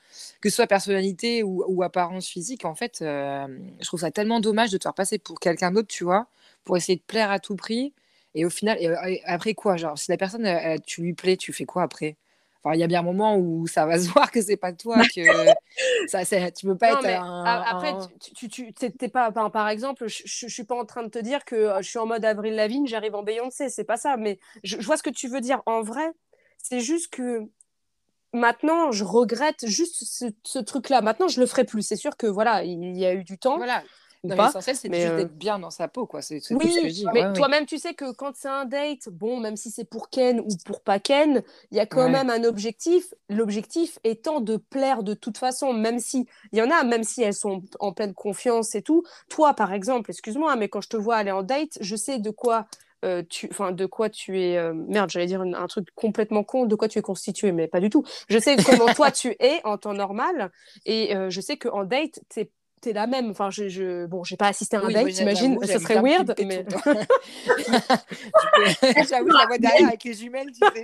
[0.40, 3.46] que ce soit personnalité ou, ou, apparence physique, en fait, euh,
[3.80, 6.26] je trouve ça tellement dommage de te faire passer pour quelqu'un d'autre, tu vois,
[6.64, 7.92] pour essayer de plaire à tout prix.
[8.34, 10.48] Et au final, et, après quoi, genre, si la personne,
[10.86, 12.16] tu lui plais, tu fais quoi après?
[12.74, 15.02] Il y a bien un moment où ça va se voir que c'est pas toi,
[15.14, 15.20] que
[16.08, 17.94] ça, tu peux pas être Après,
[18.34, 21.44] tu, tu, tu pas, par exemple, je, je, suis pas en train de te dire
[21.44, 24.16] que euh, je suis en mode Avril Lavigne, j'arrive en Beyoncé, c'est pas ça.
[24.16, 25.62] Mais je, vois ce que tu veux dire.
[25.66, 26.12] En vrai,
[26.58, 27.42] c'est juste que
[28.32, 30.04] maintenant, je regrette juste
[30.42, 31.00] ce, truc-là.
[31.00, 31.82] Maintenant, je le ferai plus.
[31.82, 33.56] C'est sûr que voilà, il y a eu du temps.
[33.56, 33.82] Voilà.
[34.26, 34.42] Ou Non, pas.
[34.42, 36.22] l'essentiel, c'est mais, juste euh, d'être bien dans sa peau, quoi.
[36.22, 37.06] C'est c'est tout ce que Oui, je dis.
[37.12, 37.32] mais Ouais, ouais.
[37.34, 40.56] toi-même, tu sais que quand c'est un date, bon, même si c'est pour Ken ou
[40.64, 42.10] pour pas Ken, il y a quand Ouais.
[42.10, 43.12] même un objectif.
[43.28, 47.20] L'objectif étant de plaire de toute façon, même si il y en a, même si
[47.22, 49.02] elles sont en pleine confiance et tout.
[49.28, 52.30] Toi, par exemple, excuse-moi, mais quand je te vois aller en date, je sais de
[52.30, 52.66] quoi.
[53.04, 56.42] euh, tu, enfin, de quoi tu es euh, merde, j'allais dire une- un truc complètement
[56.44, 58.02] con, de quoi tu es constitué, mais pas du tout.
[58.28, 60.50] Je sais comment toi tu es en temps normal,
[60.86, 62.50] et euh, je sais qu'en date, t'es
[62.92, 63.30] la même.
[63.30, 64.06] Enfin, je, je...
[64.06, 66.64] bon, j'ai pas assisté à un Oui, date, t'imagines, j'aime serait weird, mais
[69.08, 70.82] J'avoue, je la vois derrière avec les jumelles, tu sais.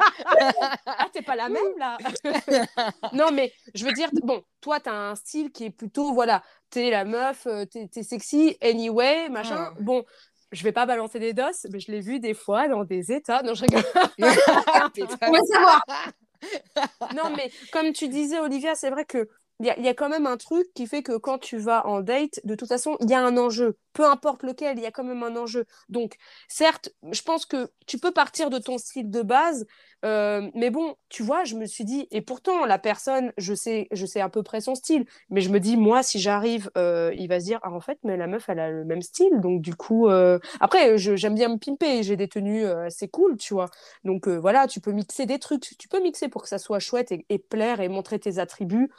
[0.86, 1.98] Ah, t'es pas la même là?
[3.12, 6.90] Non, mais je veux dire, bon, toi, t'as un style qui est plutôt, voilà, t'es
[6.90, 9.70] la meuf, euh, t'es t'es sexy, anyway, machin.
[9.70, 9.74] Ah.
[9.80, 10.04] Bon,
[10.52, 13.42] je vais pas balancer des doses, mais je l'ai vu des fois dans des états.
[13.42, 13.82] Non, je rigole.
[14.94, 15.28] Putain.
[15.28, 15.82] On va savoir.
[17.14, 19.28] Non, mais comme tu disais, Olivia, c'est vrai que
[19.60, 22.40] il y, a- quand même un truc qui fait que quand tu vas en date,
[22.44, 23.76] de toute façon, il y a un enjeu.
[23.92, 25.66] Peu importe lequel, il y a quand même un enjeu.
[25.88, 26.16] Donc,
[26.48, 29.66] certes, je pense que tu peux partir de ton style de base,
[30.04, 33.86] euh, mais bon, tu vois, je me suis dit, et pourtant, la personne, je sais,
[33.92, 37.12] je sais à peu près son style, mais je me dis, moi, si j'arrive, euh,
[37.16, 39.40] il va se dire, ah, en fait, mais la meuf, elle a le même style,
[39.40, 43.54] donc du coup, euh, après, j'aime bien me pimper, j'ai des tenues assez cool, tu
[43.54, 43.70] vois.
[44.04, 47.12] Donc voilà, tu peux mixer des trucs, tu peux mixer pour que ça soit chouette
[47.12, 48.90] et, et plaire et montrer tes attributs.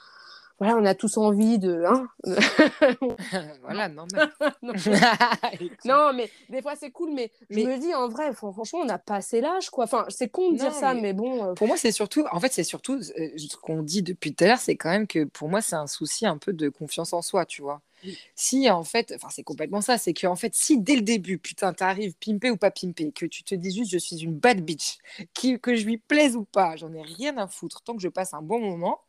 [0.63, 1.83] Voilà, on a tous envie de.
[1.85, 2.07] hein
[3.61, 4.05] voilà, non.
[5.85, 8.79] Non, mais des fois c'est cool, mais, Mais- je me dis en vrai, fran- franchement,
[8.79, 9.85] on n'a pas assez l'âge, quoi.
[9.85, 11.43] Enfin, c'est con de Non, dire ça, mais- mais, bon.
[11.45, 14.43] euh, Pour moi, c'est surtout, en fait, c'est surtout euh, ce qu'on dit depuis tout
[14.43, 17.13] à l'heure, c'est quand même que pour moi, c'est un souci un peu de confiance
[17.13, 17.81] en soi, tu vois.
[18.35, 21.37] Si en fait, enfin, c'est complètement ça, c'est que en fait, si dès le début,
[21.37, 24.59] putain, t'arrives pimpé ou pas pimpé, que tu te dis juste, je suis une bad
[24.61, 24.97] bitch,
[25.33, 28.09] qui, que je lui plaise ou pas, j'en ai rien à foutre, tant que je
[28.09, 28.99] passe un bon moment.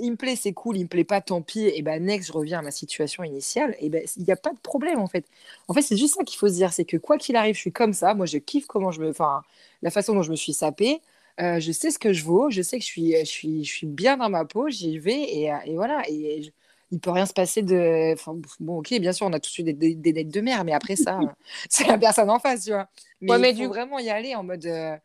[0.00, 1.60] Il me plaît, c'est cool, il me plaît pas, tant pis.
[1.66, 3.76] Et ben, next, je reviens à ma situation initiale.
[3.80, 5.24] Et ben, il n'y a pas de problème en fait.
[5.68, 7.60] En fait, c'est juste ça qu'il faut se dire, c'est que quoi qu'il arrive, je
[7.60, 8.14] suis comme ça.
[8.14, 9.42] Moi, je kiffe comment je me, enfin,
[9.82, 11.00] la façon dont je me suis sapée.
[11.40, 13.72] Euh, je sais ce que je vaux, je sais que je suis, je suis, je
[13.72, 16.02] suis bien dans ma peau, j'y vais et, euh, et voilà.
[16.08, 16.50] Et je-
[16.90, 18.12] il peut rien se passer de.
[18.14, 20.64] Enfin, bon, ok, bien sûr, on a tous eu des, des, des dates de merde,
[20.66, 21.34] mais après ça,
[21.68, 22.88] c'est la personne en face, tu vois.
[23.20, 24.64] Mais, Ouais, mais il faut du- vraiment y aller en mode.
[24.66, 24.96] euh,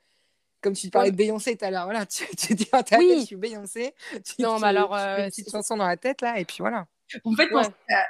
[0.63, 1.11] comme tu parlais Ouais.
[1.11, 3.07] de Beyoncé tout à l'heure, voilà, tu, tu dis dans ta Oui.
[3.09, 3.93] tête, je suis Beyoncé,
[4.25, 6.39] tu, Non, tu- mais alors, tu fais euh, une petite chanson dans la tête là,
[6.39, 6.85] et puis voilà.
[7.25, 7.61] En fait, Ouais.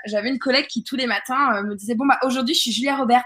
[0.05, 2.71] j'avais une collègue qui tous les matins euh, me disait bon bah aujourd'hui je suis
[2.71, 3.25] Julia Roberts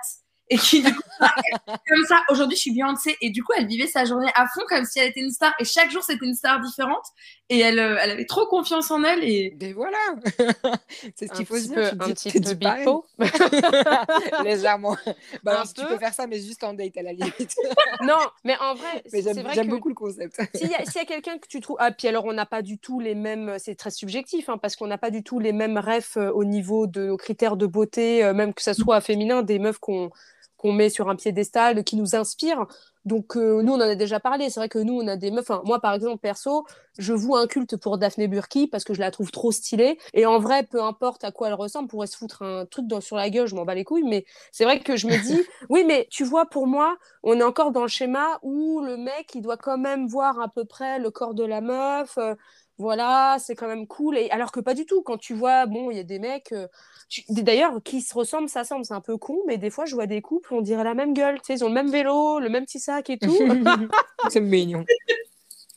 [0.49, 1.01] et qui du coup
[1.87, 4.61] comme ça aujourd'hui je suis Beyoncé et du coup elle vivait sa journée à fond
[4.67, 7.05] comme si elle était une star et chaque jour c'était une star différente
[7.49, 9.97] et elle, euh, elle avait trop confiance en elle et Et voilà,
[11.15, 11.93] c'est ce qu'il faut se dire.
[11.97, 13.05] un petit peu bipo.
[14.43, 14.97] Légèrement.
[15.43, 15.87] Bah, tu peu.
[15.87, 17.55] peux faire ça, mais juste en date à la limite.
[18.01, 20.41] non, mais en vrai, mais c'est j'aime vrai j'aime que beaucoup le concept.
[20.55, 21.77] s'il y a, s'il y a quelqu'un que tu trouves.
[21.79, 23.55] Ah, puis alors, on n'a pas du tout les mêmes.
[23.59, 26.43] C'est très subjectif, hein, parce qu'on n'a pas du tout les mêmes refs euh, au
[26.43, 30.09] niveau de nos critères de beauté, euh, même que ça soit féminin, des meufs qu'on
[30.57, 32.65] qu'on met sur un piédestal, qui nous inspirent.
[33.05, 34.49] Donc, euh, nous, on en a déjà parlé.
[34.49, 35.49] C'est vrai que nous, on a des meufs.
[35.49, 36.65] Enfin, moi, par exemple, perso,
[36.97, 39.97] je voue un culte pour Daphné Burki parce que je la trouve trop stylée.
[40.13, 42.99] Et en vrai, peu importe à quoi elle ressemble, pourrait se foutre un truc dans,
[42.99, 44.03] sur la gueule, je m'en bats les couilles.
[44.03, 47.43] Mais c'est vrai que je me dis, oui, mais tu vois, pour moi, on est
[47.43, 50.99] encore dans le schéma où le mec, il doit quand même voir à peu près
[50.99, 52.17] le corps de la meuf.
[52.17, 52.35] euh,
[52.77, 54.17] voilà, c'est quand même cool.
[54.17, 55.01] Et alors que pas du tout.
[55.01, 56.67] Quand tu vois, bon, il y a des mecs, euh,
[57.09, 59.95] tu- d'ailleurs, qui se ressemblent, ça semble, c'est un peu con, mais des fois, je
[59.95, 61.39] vois des couples, on dirait la même gueule.
[61.39, 63.37] Tu sais, ils ont le même vélo, le même petit sac et tout.
[64.29, 64.85] c'est mignon.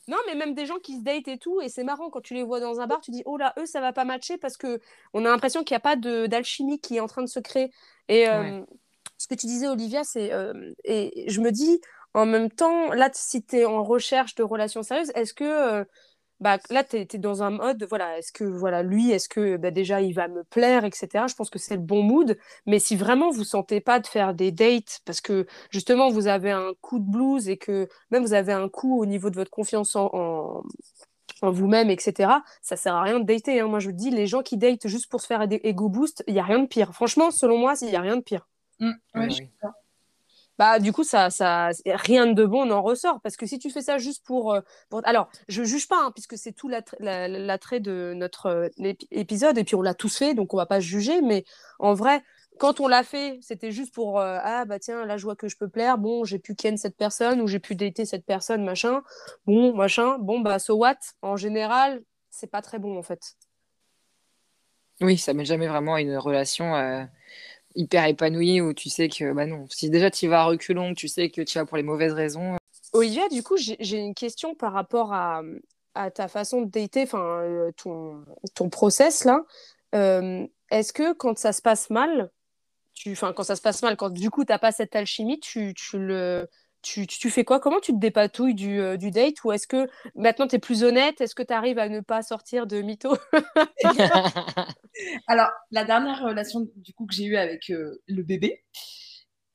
[0.07, 2.33] Non, mais même des gens qui se datent et tout, et c'est marrant quand tu
[2.33, 4.57] les vois dans un bar, tu dis oh là, eux, ça va pas matcher parce
[4.57, 4.81] que
[5.13, 7.39] on a l'impression qu'il n'y a pas de d'alchimie qui est en train de se
[7.39, 7.71] créer.
[8.09, 8.61] Et euh,
[9.17, 11.79] ce que tu disais, Olivia, c'est euh, et je me dis
[12.13, 15.85] en même temps, là, si tu es en recherche de relations sérieuses, est-ce que
[16.41, 19.71] bah, là, tu es, dans un mode, voilà, est-ce que voilà, lui, est-ce que bah,
[19.71, 21.27] déjà il va me plaire, etc.
[21.27, 22.37] Je pense que c'est le bon mood.
[22.65, 26.51] Mais si vraiment vous sentez pas de faire des dates parce que justement vous avez
[26.51, 29.51] un coup de blues et que même vous avez un coup au niveau de votre
[29.51, 30.63] confiance en, en,
[31.43, 33.59] en vous-même, etc., ça sert à rien de dater.
[33.59, 33.67] hein.
[33.67, 36.23] Moi, je vous dis, les gens qui datent juste pour se faire des ego boost,
[36.27, 36.93] il y a rien de pire.
[36.93, 38.47] Franchement, selon moi, il y a rien de pire.
[38.79, 39.49] Mm, ouais, Ouais, je- oui.
[40.61, 41.29] Bah, du coup, ça,
[41.87, 43.19] rien de bon n'en ressort.
[43.21, 44.53] Parce que si tu fais ça juste pour.
[44.53, 44.61] euh.
[45.05, 49.07] Alors, je juge pas, hein, puisque c'est tout l'attrait la- l'attrait de notre euh, épi-
[49.09, 51.23] épisode, et puis on l'a tous fait, donc on va pas juger.
[51.23, 51.45] Mais
[51.79, 52.21] en vrai,
[52.59, 54.19] quand on l'a fait, c'était juste pour.
[54.19, 55.97] euh, ah, bah tiens, là, je vois que je peux plaire.
[55.97, 59.01] Bon, j'ai pu ken cette personne, ou j'ai pu dater cette personne, machin.
[59.47, 60.19] Bon, machin.
[60.19, 60.97] Bon, bah, so what?
[61.23, 63.33] En général, c'est pas très bon, en fait.
[65.01, 66.75] Oui, ça mène jamais vraiment une relation
[67.75, 71.07] hyper épanouie où tu sais que, bah non, si déjà tu vas à reculons, tu
[71.07, 72.57] sais que tu vas pour les mauvaises raisons.
[72.93, 75.41] Olivia, du coup, j'ai une question par rapport à,
[76.13, 78.23] ta façon de dater, enfin, euh, ton,
[78.55, 79.43] ton process là.
[79.93, 82.31] Euh, Est-ce que quand ça se passe mal,
[82.93, 85.73] tu, quand ça se passe mal, quand du coup tu n'as pas cette alchimie, tu,
[85.73, 86.47] tu le,
[86.81, 87.59] tu, tu, fais quoi?
[87.59, 89.43] Comment tu te dépatouilles du, euh, du date?
[89.43, 91.21] Ou est-ce que maintenant tu es plus honnête?
[91.21, 93.15] Est-ce que tu arrives à ne pas sortir de mytho?
[95.27, 98.63] Alors, la dernière relation du coup que j'ai eue avec euh, le bébé,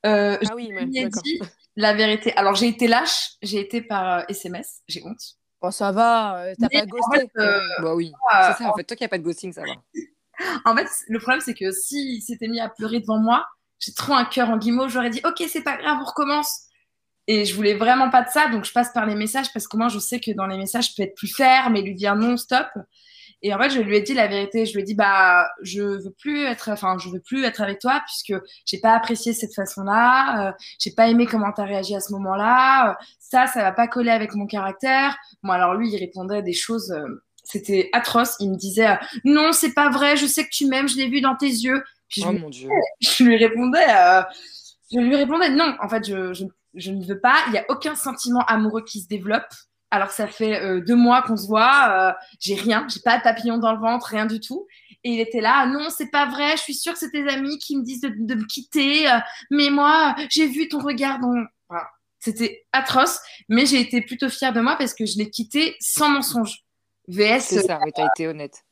[0.04, 1.40] euh, ah oui, je lui ai dit
[1.74, 2.32] la vérité.
[2.36, 5.36] Alors, j'ai été lâche, j'ai été par SMS, j'ai honte.
[5.60, 7.28] Bon, ça va, t'as pas ghosté.
[7.34, 9.72] bah oui, c'est ça, en fait, toi qui n'as pas de ghosting, ça va.
[10.64, 13.46] en fait, le problème, c'est que s'il s'était mis à pleurer devant moi,
[13.78, 16.65] j'ai trop un cœur en guimauve, j'aurais dit, ok, c'est pas grave, on recommence.
[17.28, 19.76] Et je voulais vraiment pas de ça, donc je passe par les messages parce que
[19.76, 22.14] moi, je sais que dans les messages, je peux être plus ferme et lui dire
[22.14, 22.68] non, stop.
[23.42, 24.64] Et en fait, je lui ai dit la vérité.
[24.66, 27.78] Je lui ai dit, bah, je veux plus être, enfin, je veux plus être avec
[27.78, 28.34] toi puisque
[28.64, 30.48] j'ai pas apprécié cette façon-là.
[30.48, 32.90] Euh, j'ai pas aimé comment tu as réagi à ce moment-là.
[32.90, 35.16] Euh, ça, ça va pas coller avec mon caractère.
[35.42, 38.36] Bon, alors lui, il répondait des choses, euh, c'était atroce.
[38.40, 40.16] Il me disait, euh, non, c'est pas vrai.
[40.16, 40.88] Je sais que tu m'aimes.
[40.88, 41.82] Je l'ai vu dans tes yeux.
[42.08, 42.68] Puis oh mon Dieu.
[43.00, 43.86] Je lui répondais,
[44.92, 45.74] je lui répondais, non.
[45.82, 46.44] En fait, je, je
[46.76, 47.36] je ne veux pas.
[47.46, 49.46] Il n'y a aucun sentiment amoureux qui se développe.
[49.90, 53.22] Alors ça fait euh, deux mois qu'on se voit, euh, j'ai rien, j'ai pas de
[53.22, 54.66] papillon dans le ventre, rien du tout.
[55.04, 57.58] Et il était là, non, c'est pas vrai, je suis sûre que c'est tes amis
[57.58, 59.18] qui me disent de, me quitter, euh,
[59.50, 61.20] mais moi, j'ai vu ton regard.
[62.18, 66.08] C'était atroce, mais j'ai été plutôt fière de moi parce que je l'ai quitté sans
[66.08, 66.64] mensonge.
[67.06, 67.40] VS.
[67.40, 68.65] C'est ça, mais t'as été honnête.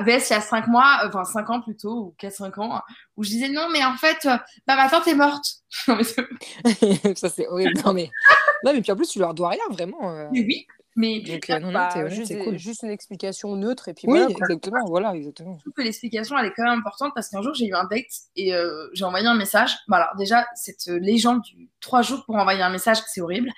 [0.00, 2.80] VS, il y a 5 mois, enfin 5 ans plutôt, ou 4-5 ans,
[3.16, 5.44] où je disais non, mais en fait, euh, bah, ma tante est morte.
[7.16, 7.80] ça, c'est horrible.
[7.84, 8.10] Non mais...
[8.64, 10.10] non, mais puis en plus, tu leur dois rien, vraiment.
[10.10, 10.28] Euh.
[10.32, 10.66] Mais oui.
[10.96, 12.58] Mais Donc, euh, non, non, honnête, juste, cool.
[12.58, 14.30] juste, une explication neutre et puis oui, voilà.
[14.30, 15.54] exactement, voilà, exactement.
[15.58, 17.84] Je trouve que l'explication, elle est quand même importante parce qu'un jour, j'ai eu un
[17.84, 18.52] date et
[18.94, 19.76] j'ai envoyé un message.
[19.86, 23.52] Bah, alors, déjà, cette légende du 3 jours pour envoyer un message, c'est horrible.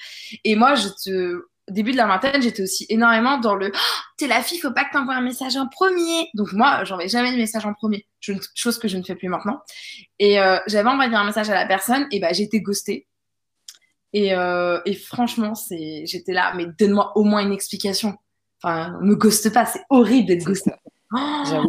[0.45, 3.79] Et moi, je te début de la vingtaine, j'étais aussi énormément dans le oh,
[4.17, 6.29] t'es la fille, faut pas que t'envoies un message en premier.
[6.35, 8.07] Donc moi, j'envoie jamais de message en premier,
[8.55, 9.61] chose que je ne fais plus maintenant.
[10.19, 13.07] Et euh, j'avais envoyé un message à la personne, et bah été ghostée.
[14.13, 18.17] Et, euh, et franchement, c'est, j'étais là, mais donne-moi au moins une explication.
[18.63, 20.73] Enfin, me ghoste pas, c'est horrible d'être ghostée.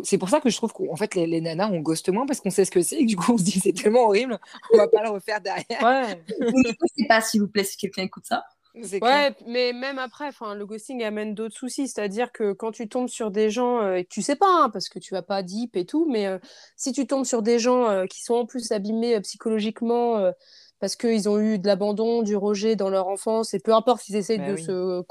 [0.04, 2.40] c'est pour ça que je trouve qu'en fait les, les, nanas on ghoste moins parce
[2.40, 4.38] qu'on sait ce que c'est et du coup on se dit c'est tellement horrible
[4.72, 5.82] on va pas le refaire derrière.
[5.82, 6.24] Ouais.
[6.40, 8.44] ne pas s'il vous plaît si quelqu'un écoute ça.
[8.74, 11.88] Ouais, mais même après, le ghosting amène d'autres soucis.
[11.88, 15.00] C'est-à-dire que quand tu tombes sur des gens euh, tu sais pas, hein, parce que
[15.00, 16.40] tu vas pas deep et tout, mais euh,
[16.78, 20.32] si tu tombes sur des gens euh, qui sont en plus abîmés psychologiquement
[20.80, 24.16] parce qu'ils ont eu de l'abandon, du rejet dans leur enfance, et peu importe s'ils
[24.16, 25.04] essayent bah de se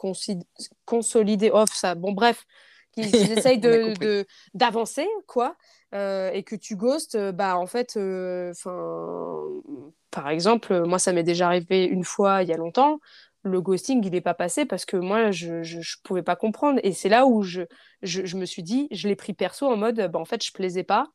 [0.85, 2.45] consolider off ça, bon bref,
[2.93, 5.57] qu'ils essayent de, d'avancer, quoi,
[5.93, 7.91] et que tu ghostes, bah en fait,
[8.51, 9.45] enfin
[10.11, 12.99] par exemple, moi ça m'est déjà arrivé une fois il y a longtemps,
[13.43, 16.81] le ghosting, il n'est pas passé parce que moi, je ne pouvais pas comprendre.
[16.83, 17.63] Et c'est là où je,
[18.03, 20.85] je, me suis dit, je l'ai pris perso en mode, bah, en fait, je plaisais
[20.85, 21.07] pas.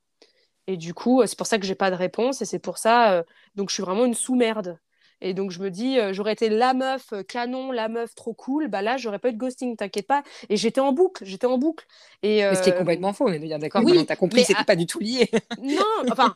[0.67, 2.41] Et du coup, c'est pour ça que j'ai pas de réponse.
[2.41, 3.23] Et c'est pour ça, euh,
[3.55, 4.79] donc je suis vraiment une sous-merde.
[5.21, 8.33] Et donc je me dis, euh, j'aurais été la meuf euh, canon, la meuf trop
[8.33, 10.23] cool, bah là j'aurais pas eu de ghosting, t'inquiète pas.
[10.49, 11.85] Et j'étais en boucle, j'étais en boucle.
[12.21, 13.81] Et Ce qui est complètement faux, on est bien d'accord.
[13.85, 15.29] Oui, t'as compris, c'était pas du tout lié.
[15.61, 16.35] non, enfin,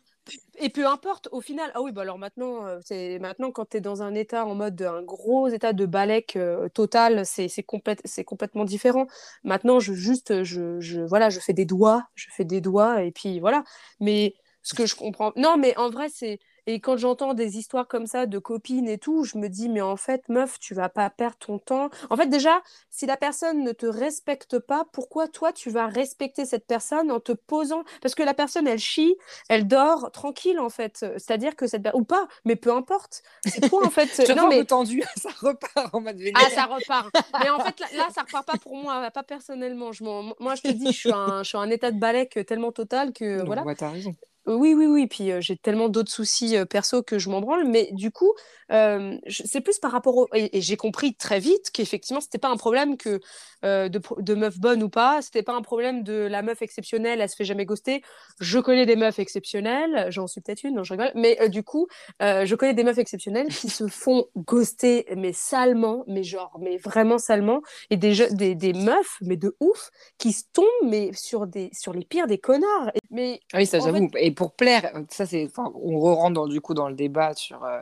[0.58, 3.78] et peu importe, au final, ah oui, bah alors maintenant, euh, c'est maintenant quand tu
[3.78, 8.66] es dans un état en mode un gros état de balèque euh, total, c'est complètement
[8.66, 9.08] différent.
[9.44, 13.12] Maintenant, je juste, je, je, voilà, je fais des doigts, je fais des doigts, et
[13.12, 13.64] puis voilà.
[14.00, 17.88] Mais ce que je comprends, non, mais en vrai, c'est et quand j'entends des histoires
[17.88, 20.88] comme ça de copines et tout, je me dis, mais en fait, meuf, tu vas
[20.88, 21.90] pas perdre ton temps.
[22.12, 26.46] En fait, déjà, si la personne ne te respecte pas, pourquoi toi, tu vas respecter
[26.46, 27.84] cette personne en te posant?
[28.04, 29.16] Parce que la personne, elle chie,
[29.50, 30.98] elle dort tranquille, en fait.
[31.18, 33.24] C'est-à-dire que cette Ou pas, mais peu importe.
[33.48, 34.20] C'est toi, en fait.
[34.38, 37.10] non, mais tendu, ça repart en mode Ah, ça repart.
[37.42, 39.92] mais en fait, là, là, ça repart pas pour moi, pas personnellement.
[39.92, 42.72] Je moi, je te dis, je suis un, je suis un état de balèque tellement
[42.72, 43.44] total que.
[43.44, 43.64] voilà.
[43.64, 44.14] Ouais, t'as raison.
[44.50, 45.08] Oui, oui, oui.
[45.08, 47.66] Puis j'ai tellement d'autres soucis perso que je m'en branle.
[47.68, 48.34] Mais du coup,
[48.70, 50.28] c'est plus par rapport au.
[50.34, 53.20] Et, j'ai compris très vite qu'effectivement, c'était pas un problème que
[53.64, 55.22] de, de, meuf bonne ou pas.
[55.22, 58.02] C'était pas un problème de la meuf exceptionnelle, elle se fait jamais ghoster.
[58.40, 60.08] Je connais des meufs exceptionnelles.
[60.10, 61.12] J'en suis peut-être une, non, je rigole.
[61.16, 61.88] Mais du coup,
[62.20, 67.18] je connais des meufs exceptionnelles qui se font ghoster, mais salement, mais genre, mais vraiment
[67.18, 67.62] salement.
[67.90, 71.94] Et des, des, des meufs, mais de ouf, qui se tombent, mais sur, des, sur
[71.94, 72.92] les pires des connards.
[73.10, 76.74] Mais, ah oui, ça j'avoue pour plaire, ça c'est, on re rentre dans, du coup
[76.74, 77.82] dans le débat sur, euh,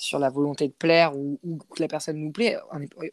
[0.00, 1.38] sur la volonté de plaire ou,
[1.74, 2.56] que la personne nous plaît.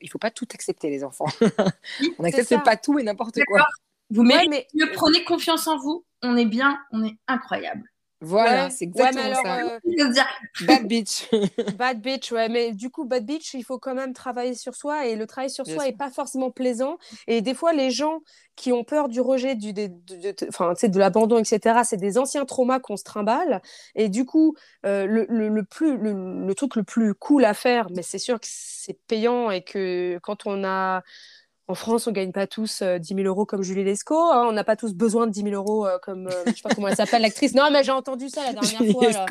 [0.01, 1.27] il faut pas tout accepter les enfants.
[2.17, 3.65] on n'accepte pas tout et n'importe quoi.
[4.09, 4.67] Vous mais...
[4.93, 7.83] prenez confiance en vous, on est bien, on est incroyable.
[8.21, 8.69] Voilà, Ouais.
[8.71, 9.57] c'est Ouais, exactement mais alors, ça.
[9.75, 9.79] euh,
[10.59, 11.29] Bad bitch.
[11.69, 15.05] Bad bitch, ouais, mais du coup, bad bitch, il faut quand même travailler sur soi
[15.05, 15.91] et le travail sur Bien soi sûr.
[15.93, 16.97] est pas forcément plaisant.
[17.27, 18.21] Et des fois, les gens
[18.55, 21.37] qui ont peur du rejet, du, des- de, de- de- enfin, tu sais, de l'abandon,
[21.37, 23.61] etc., c'est des anciens traumas qu'on se trimballe.
[23.95, 24.55] Et du coup,
[24.85, 28.17] euh, le, le, le plus, le, le truc le plus cool à faire, mais c'est
[28.19, 31.03] sûr que c'est payant et que quand on a.
[31.69, 34.15] En France, on gagne pas tous euh, 10 000 euros comme Julie Lescaut.
[34.15, 34.45] hein.
[34.47, 36.73] On n'a pas tous besoin de 10 000 euros euh, comme, euh, je sais pas
[36.73, 37.53] comment elle s'appelle, l'actrice.
[37.55, 39.09] Non, mais j'ai entendu ça la dernière Julie fois.
[39.11, 39.25] là.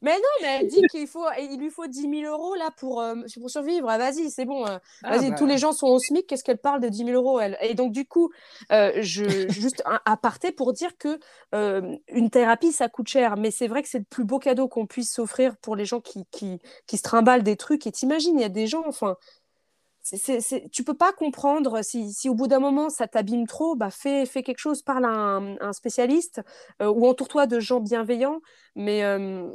[0.00, 3.00] Mais non, mais elle dit qu'il faut, il lui faut 10 000 euros là pour,
[3.00, 3.88] euh, pour survivre.
[3.90, 4.64] Ah, vas-y, c'est bon.
[4.64, 5.36] euh, Ah, vas-y, bah.
[5.36, 6.26] tous les gens sont au SMIC.
[6.28, 7.58] Qu'est-ce qu'elle parle de 10 000 euros elle?
[7.62, 8.30] Et donc, du coup,
[8.70, 11.18] euh, je, juste un aparté pour dire que
[11.52, 13.36] euh, une thérapie, ça coûte cher.
[13.36, 16.00] Mais c'est vrai que c'est le plus beau cadeau qu'on puisse s'offrir pour les gens
[16.00, 17.88] qui, qui, qui se trimballent des trucs.
[17.88, 19.16] Et t'imagines, il y a des gens, enfin.
[20.72, 24.26] Tu peux pas comprendre si, si au bout d'un moment ça t'abîme trop, bah fais,
[24.26, 26.42] fais quelque chose, parle à un, spécialiste
[26.80, 28.40] euh, ou entoure-toi de gens bienveillants.
[28.74, 29.48] Mais euh,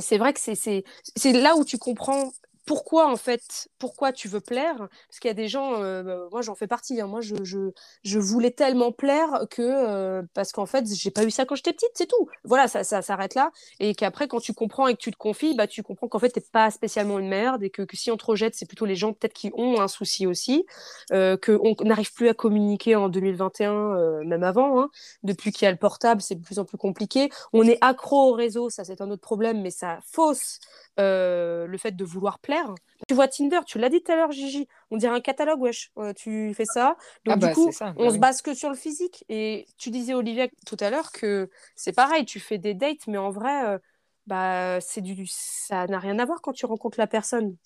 [0.00, 2.32] c'est vrai que c'est c'est là où tu comprends
[2.66, 4.76] pourquoi en fait pourquoi tu veux plaire?
[5.08, 7.06] Parce qu'il y a des gens euh, bah, moi j'en fais partie hein.
[7.06, 7.70] moi je, je,
[8.02, 11.72] je voulais tellement plaire que euh, parce qu'en fait j'ai pas eu ça quand j'étais
[11.72, 13.50] petite c'est tout voilà ça, ça s'arrête là
[13.80, 16.30] et qu'après quand tu comprends et que tu te confies bah tu comprends qu'en fait
[16.30, 18.96] t'es pas spécialement une merde et que, que si on te rejette c'est plutôt les
[18.96, 20.64] gens peut-être qui ont un souci aussi
[21.12, 24.90] euh, qu'on n'arrive plus à communiquer en 2021 euh, même avant hein.
[25.22, 28.30] depuis qu'il y a le portable c'est de plus en plus compliqué on est accro
[28.30, 30.58] au réseau ça c'est un autre problème mais ça fausse
[31.00, 32.74] euh, le fait de vouloir plaire.
[33.08, 35.90] Tu vois Tinder, tu l'as dit tout à l'heure, Gigi, on dirait un catalogue, wesh.
[35.98, 36.96] Euh, tu fais ça.
[37.24, 38.20] Donc, Ah du bah, coup, ça, on bah se oui.
[38.20, 39.24] base que sur le physique.
[39.28, 43.18] Et tu disais, Olivia, tout à l'heure, que c'est pareil, tu fais des dates, mais
[43.18, 43.78] en vrai, euh,
[44.26, 45.26] bah, c'est du...
[45.26, 47.56] ça n'a rien à voir quand tu rencontres la personne.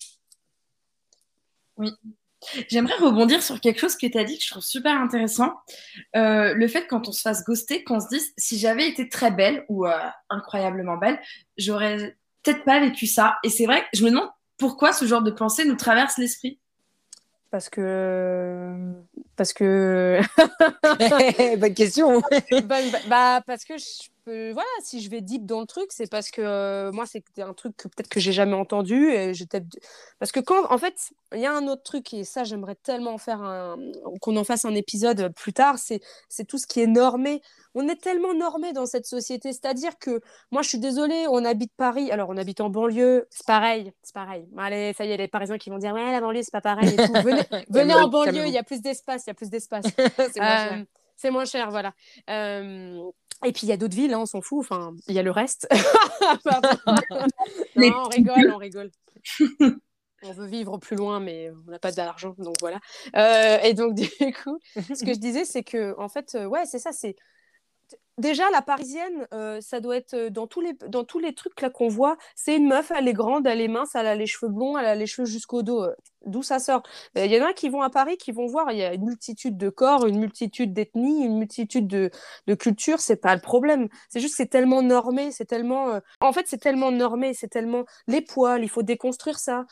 [2.69, 5.53] J'aimerais rebondir sur quelque chose que tu as dit que je trouve super intéressant.
[6.15, 9.31] Euh, le fait quand on se fasse ghoster, qu'on se dise si j'avais été très
[9.31, 9.97] belle ou euh,
[10.29, 11.19] incroyablement belle,
[11.57, 13.37] j'aurais peut-être pas vécu ça.
[13.43, 16.59] Et c'est vrai, je me demande pourquoi ce genre de pensée nous traverse l'esprit.
[17.51, 18.93] Parce que.
[19.35, 20.19] Parce que.
[21.57, 22.21] Bonne question.
[22.21, 22.59] bah,
[22.91, 26.09] bah, bah, parce que je peux, voilà, si je vais deep dans le truc, c'est
[26.09, 29.09] parce que euh, moi, c'était un truc que peut-être que j'ai jamais entendu.
[29.09, 29.63] Et j'étais...
[30.19, 33.17] Parce que quand, en fait, il y a un autre truc, et ça, j'aimerais tellement
[33.17, 33.77] faire un...
[34.21, 37.41] qu'on en fasse un épisode plus tard, c'est, c'est tout ce qui est normé.
[37.75, 39.51] On est tellement normé dans cette société.
[39.51, 40.21] C'est-à-dire que,
[40.51, 44.13] moi, je suis désolée, on habite Paris, alors on habite en banlieue, c'est pareil, c'est
[44.13, 44.47] pareil.
[44.57, 46.93] Allez, ça y est, les Parisiens qui vont dire, ouais, la banlieue, c'est pas pareil
[46.93, 47.13] et tout.
[47.23, 49.85] Venez, venez en banlieue, il y a plus d'espace, il y a plus d'espace.
[50.17, 50.73] c'est moins cher.
[50.73, 50.83] Euh,
[51.15, 51.93] c'est moins cher, voilà.
[52.29, 53.11] Euh,
[53.45, 54.59] et puis il y a d'autres villes, hein, on s'en fout.
[54.59, 55.67] Enfin, il y a le reste.
[57.75, 58.91] Non, on rigole, on rigole.
[60.21, 62.79] On veut vivre plus loin, mais on n'a pas d'argent, donc voilà.
[63.15, 66.65] Euh, et donc du coup, ce que je disais, c'est que en fait, euh, ouais,
[66.65, 67.15] c'est ça, c'est
[68.19, 71.59] déjà la parisienne, euh, ça doit être euh, dans tous les dans tous les trucs
[71.61, 74.27] là qu'on voit, c'est une meuf, elle est grande, elle est mince, elle a les
[74.27, 75.83] cheveux blonds, elle a les cheveux jusqu'au dos.
[75.83, 75.95] euh,
[76.25, 76.83] D'où ça sort
[77.17, 78.93] Euh, Il y en a qui vont à Paris, qui vont voir, il y a
[78.93, 82.11] une multitude de corps, une multitude d'ethnies, une multitude de,
[82.47, 83.87] de cultures, c'est pas le problème.
[84.09, 85.89] C'est juste que c'est tellement normé, c'est tellement.
[85.93, 87.85] euh, En fait, c'est tellement normé, c'est tellement.
[88.07, 89.65] Les poils, il faut déconstruire ça.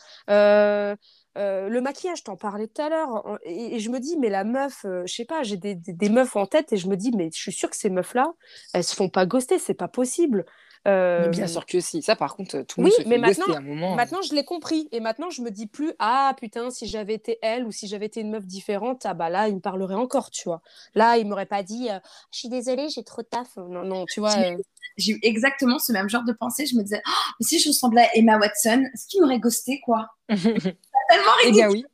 [1.37, 4.43] Euh, le maquillage, t'en parlais tout à l'heure, et, et je me dis, mais la
[4.43, 6.97] meuf, euh, je sais pas, j'ai des, des, des meufs en tête et je me
[6.97, 8.31] dis, mais je suis sûre que ces meufs-là,
[8.73, 10.45] elles se font pas ghoster, c'est pas possible.
[10.87, 12.01] Euh, Mais bien sûr que si.
[12.01, 13.95] Ça, par contre, tout le monde oui, se mais fait maintenant- à un moment.
[13.95, 14.87] Maintenant, je l'ai compris.
[14.93, 18.05] Et maintenant, je me dis plus, ah putain, si j'avais été elle ou si j'avais
[18.05, 20.61] été une meuf différente, ah bah là, il me parlerait encore, tu vois.
[20.95, 21.99] Là, il m'aurait pas dit, euh,
[22.31, 23.57] je suis désolée, j'ai trop de taf.
[23.57, 24.29] Non, non, tu vois.
[24.29, 24.57] J'ai- euh,
[24.95, 26.65] J'ai eu exactement ce même genre de pensée.
[26.65, 29.79] Je me disais, Oh, mais si je ressemblais à Emma Watson, est-ce qu'il m'aurait ghosté,
[29.83, 30.07] quoi?
[31.09, 31.53] Tellement ridicule.
[31.53, 31.85] bien oui.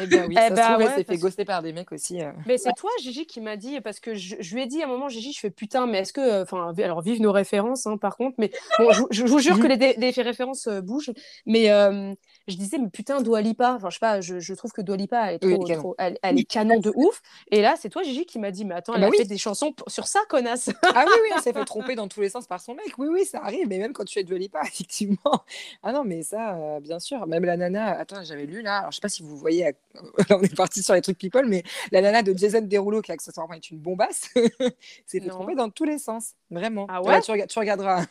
[0.00, 0.34] Eh bien oui.
[0.36, 2.20] Eh ça se bah elle s'est fait ghoster par des mecs aussi.
[2.22, 2.30] euh.
[2.46, 4.86] Mais c'est toi, Gigi, qui m'a dit, parce que je, je lui ai dit à
[4.86, 6.20] un moment, Gigi, je fais putain, mais est-ce que.
[6.20, 9.58] euh, Enfin, alors vive nos références, hein, par contre, mais bon, je, je vous jure
[9.60, 11.12] que les, les références euh, bougent,
[11.46, 12.14] mais euh,
[12.46, 14.96] je disais, mais putain, Dua Lipa, enfin, je sais pas, je, je trouve que Dua
[14.96, 15.80] Lipa, elle est, trop, elle est canon.
[15.80, 17.20] trop- elle, elle est canon de ouf,
[17.50, 19.18] et là, c'est toi, Gigi, qui m'a dit, mais attends, Ah elle bah a oui.
[19.18, 20.70] fait des chansons pour- sur ça, connasse.
[20.94, 22.92] Ah oui, oui, elle s'est fait tromper dans tous les sens par son mec.
[22.98, 23.66] Oui, oui, ça arrive.
[23.68, 25.44] Mais même quand tu es de Lipa, effectivement.
[25.82, 27.26] Ah non, mais ça, euh, bien sûr.
[27.26, 28.78] Même la nana, attends, j'avais lu là.
[28.78, 29.72] Alors, je sais pas si vous voyez, à-
[30.30, 31.62] on est parti sur les trucs people, mais
[31.92, 34.28] la nana de Jason Derulo, qui accessoirement est une bombasse,
[35.06, 36.34] s'est fait tromper dans tous les sens.
[36.50, 36.86] Vraiment.
[36.88, 38.04] Ah Ouais, ouais tu, rega- tu regarderas.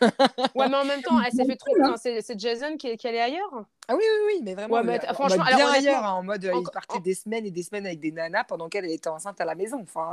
[0.55, 3.07] Ouais, mais en même temps, elle s'est fait tromper, enfin, c'est Jason qui, est- qui
[3.07, 3.65] allait ailleurs.
[3.87, 4.75] Ah oui, oui, oui, mais vraiment.
[4.75, 7.01] Ouais, mais euh, en franchement, mode bien ailleurs, hein, en mode, euh, il partait en-
[7.01, 9.79] des semaines et des semaines avec des nanas pendant qu'elle était enceinte à la maison.
[9.81, 10.11] Enfin,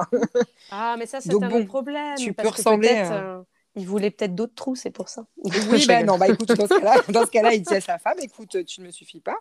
[0.71, 2.17] Ah, mais ça, c'est un bon, problème.
[2.17, 3.43] tu parce peux ressembler à- euh,
[3.75, 5.27] il voulait peut-être d'autres trous, c'est pour ça.
[5.43, 7.99] Oui, ben non, bah écoute, dans ce cas-là, dans ce cas-là, il dit à sa
[7.99, 9.37] femme, écoute, tu ne me suffis pas.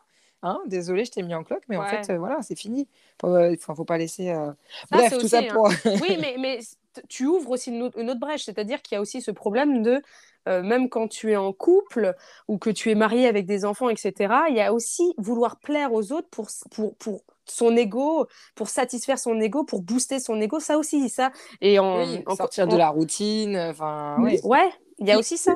[0.45, 2.89] Hein, désolé, je t'ai mis en cloque, mais en fait, euh, voilà, c'est fini.
[3.23, 4.29] Euh, enfin, faut pas laisser.
[4.29, 4.51] euh,
[4.91, 5.47] Ça, Bref, tout aussi, ça hein.
[5.53, 5.69] pour.
[6.01, 6.59] Oui, mais,
[7.07, 9.81] tu ouvres aussi une autre, une autre brèche, c'est-à-dire qu'il y a aussi ce problème
[9.81, 10.01] de
[10.45, 12.13] même quand tu es en couple
[12.49, 14.13] ou que tu es marié avec des enfants, etc.,
[14.49, 19.17] il y a aussi vouloir plaire aux autres pour, pour, pour son ego, pour satisfaire
[19.17, 21.31] son ego, pour booster son ego, ça aussi, ça.
[21.61, 24.41] Et en, sortir de la routine, enfin, ouais.
[24.43, 24.69] Ouais,
[24.99, 25.55] il y a aussi ça.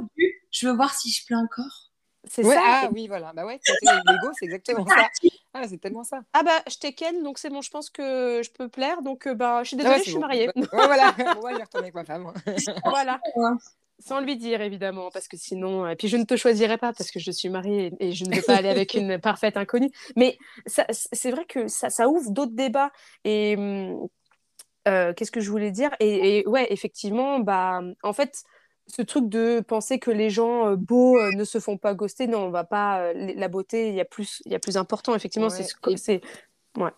[0.51, 1.86] Je veux voir si je plais encore.
[2.29, 2.61] C'est ça.
[2.63, 3.33] Ah oui, voilà.
[3.33, 5.09] Bah ouais, l'ego, c'est exactement ça.
[5.53, 6.21] Ah, c'est tellement ça.
[6.33, 9.01] Ah bah, je t'ai ken, donc c'est bon, je pense que je peux plaire.
[9.01, 10.49] Donc, euh, bah, je suis désolée, je suis mariée.
[10.55, 12.31] Ouais, voilà, moi, je vais retourner avec ma femme.
[12.85, 13.19] voilà.
[13.99, 15.87] Sans lui dire, évidemment, parce que sinon.
[15.87, 18.35] Et puis, je ne te choisirai pas parce que je suis mariée et je ne
[18.35, 19.89] vais pas aller avec une parfaite inconnue.
[20.15, 22.91] Mais c'est vrai que ça, ça ouvre d'autres débats.
[23.23, 24.07] Et hum,
[24.87, 25.89] euh, qu'est-ce que je voulais dire?
[25.99, 28.43] Et, et, ouais, effectivement, bah, en fait
[28.87, 32.27] ce truc de penser que les gens euh, beaux euh, ne se font pas ghoster,
[32.27, 33.01] non, on va pas.
[33.01, 35.13] Euh, la beauté, il y a plus, il y a plus important.
[35.15, 35.67] Effectivement, c'est
[35.97, 36.21] c'est
[36.77, 36.91] ouais.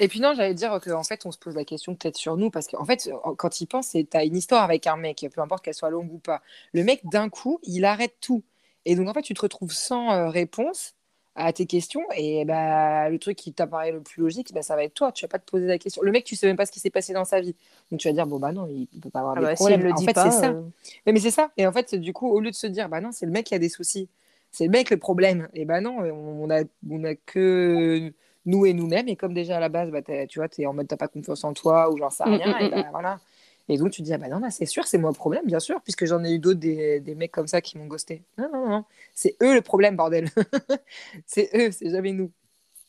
[0.00, 2.50] Et puis non, j'allais dire qu'en fait, on se pose la question peut-être sur nous,
[2.50, 5.64] parce qu'en fait, quand il pense, tu as une histoire avec un mec, peu importe
[5.64, 6.40] qu'elle soit longue ou pas.
[6.72, 8.44] Le mec, d'un coup, il arrête tout.
[8.84, 10.94] Et donc, en fait, tu te retrouves sans réponse
[11.38, 14.82] à tes questions et bah, le truc qui t'apparaît le plus logique, bah, ça va
[14.82, 15.12] être toi.
[15.12, 16.02] Tu vas pas te poser la question.
[16.02, 17.54] Le mec, tu sais même pas ce qui s'est passé dans sa vie.
[17.90, 19.82] Donc tu vas dire, bon, bah non, il, peut pas avoir ah des bah, problèmes.
[19.82, 20.50] le en fait, c'est ça.
[20.50, 20.62] Euh.
[21.06, 21.50] Mais, c'est ça.
[21.56, 23.46] Et en fait, du coup, au lieu de se dire, bah non, c'est le mec
[23.46, 24.08] qui a des soucis,
[24.50, 25.48] c'est le mec le problème.
[25.54, 28.12] Et bah non, on a, on a que
[28.44, 29.08] nous et nous-mêmes.
[29.08, 31.08] Et comme déjà à la base, bah, tu vois, tu es en mode, t'as pas
[31.08, 32.48] confiance en toi ou j'en sais mm, rien.
[32.48, 33.20] Mm, et bah, mm, voilà.
[33.68, 35.60] Et donc, tu te dis, ah bah non, c'est sûr, c'est moi le problème, bien
[35.60, 38.22] sûr, puisque j'en ai eu d'autres, des, des, mecs comme ça qui m'ont ghosté.
[38.38, 40.30] Non, non, non, c'est eux le problème, bordel.
[41.26, 42.30] c'est eux, c'est jamais nous.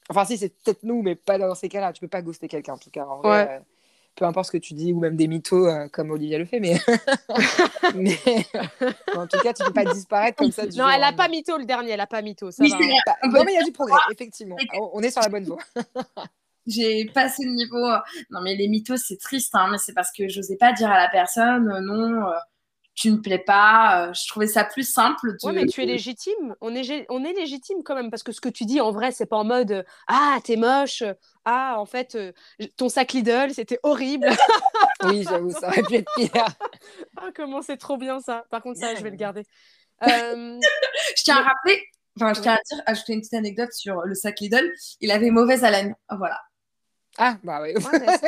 [0.10, 1.94] Enfin, si, c'est peut-être nous, mais pas dans ces cas-là.
[1.94, 3.06] Tu peux pas ghoster quelqu'un, en tout cas.
[3.06, 3.60] En vrai, euh,
[4.16, 6.60] peu importe ce que tu dis, ou même des mythos euh, comme Olivia le fait,
[6.60, 6.78] mais,
[7.96, 8.18] mais
[9.16, 10.66] en tout cas, tu peux pas disparaître comme ça.
[10.66, 12.52] non, elle a pas mytho le dernier, elle a pas mytho.
[12.52, 12.78] Ça va.
[13.06, 14.56] Bah, non, mais il y a du progrès, effectivement.
[14.94, 15.60] On est sur la bonne voie.
[16.70, 17.86] J'ai passé le niveau.
[17.86, 18.00] Euh,
[18.30, 20.90] non, mais les mythos, c'est triste, hein, mais c'est parce que je n'osais pas dire
[20.90, 22.36] à la personne euh, non, euh,
[22.96, 24.12] tu ne plais pas.
[24.14, 25.36] je trouvais ça plus simple.
[25.42, 25.52] De...
[25.52, 26.56] mais tu es légitime.
[26.60, 29.12] On est, on est légitime quand même, parce que ce que tu dis en vrai,
[29.12, 31.04] c'est pas en mode ah, t'es moche.
[31.46, 32.18] Ah, en fait,
[32.76, 34.28] ton sac Lidl, c'était horrible.
[35.06, 36.30] oui, j'avoue, ça aurait pu être pire.
[37.18, 38.44] ah, comment c'est trop bien ça.
[38.50, 39.44] Par contre, ça, je vais le garder.
[40.02, 41.82] je tiens à rappeler
[42.22, 44.70] Enfin, je tiens à dire, ajouter une petite anecdote sur le sac Lidl.
[45.00, 45.96] Il avait mauvaise haleine.
[46.10, 46.40] Voilà.
[47.22, 47.74] Ah, bah oui.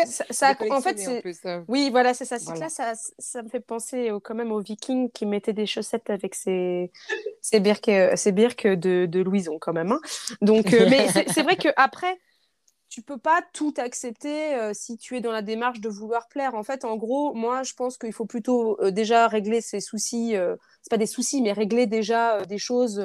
[0.06, 1.24] ça, en fait, c'est.
[1.70, 2.36] Oui, voilà, c'est ça.
[2.56, 6.10] Là, ça, ça, me fait penser au, quand même aux Vikings qui mettaient des chaussettes
[6.10, 6.92] avec ces,
[7.42, 9.94] ces birques, ces birques de, de Louison, quand même.
[9.94, 10.00] Hein.
[10.42, 12.20] Donc, euh, mais c'est vrai qu'après,
[12.90, 16.54] tu peux pas tout accepter euh, si tu es dans la démarche de vouloir plaire.
[16.54, 20.36] En fait, en gros, moi, je pense qu'il faut plutôt euh, déjà régler ses soucis.
[20.82, 23.02] c'est pas des soucis, mais régler déjà des choses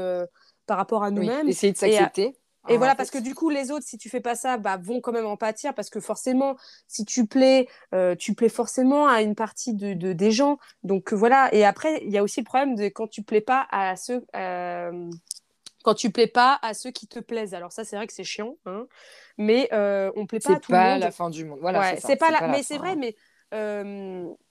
[0.66, 1.48] par rapport à nous-mêmes.
[1.48, 2.36] essayer de s'accepter.
[2.68, 4.76] Et ah, voilà, parce que du coup, les autres, si tu fais pas ça, bah,
[4.76, 6.56] vont quand même en pâtir, parce que forcément,
[6.88, 10.58] si tu plais, euh, tu plais forcément à une partie de, de des gens.
[10.82, 11.52] Donc euh, voilà.
[11.54, 14.24] Et après, il y a aussi le problème de quand tu plais pas à ceux,
[14.34, 15.10] euh,
[15.84, 17.54] quand tu plais pas à ceux qui te plaisent.
[17.54, 18.86] Alors ça, c'est vrai que c'est chiant, hein,
[19.38, 20.86] mais euh, on plaît pas à tout le monde.
[20.86, 21.58] C'est pas la fin du monde.
[21.60, 21.96] Voilà.
[21.96, 22.48] c'est pas, la...
[22.48, 23.16] mais c'est vrai, mais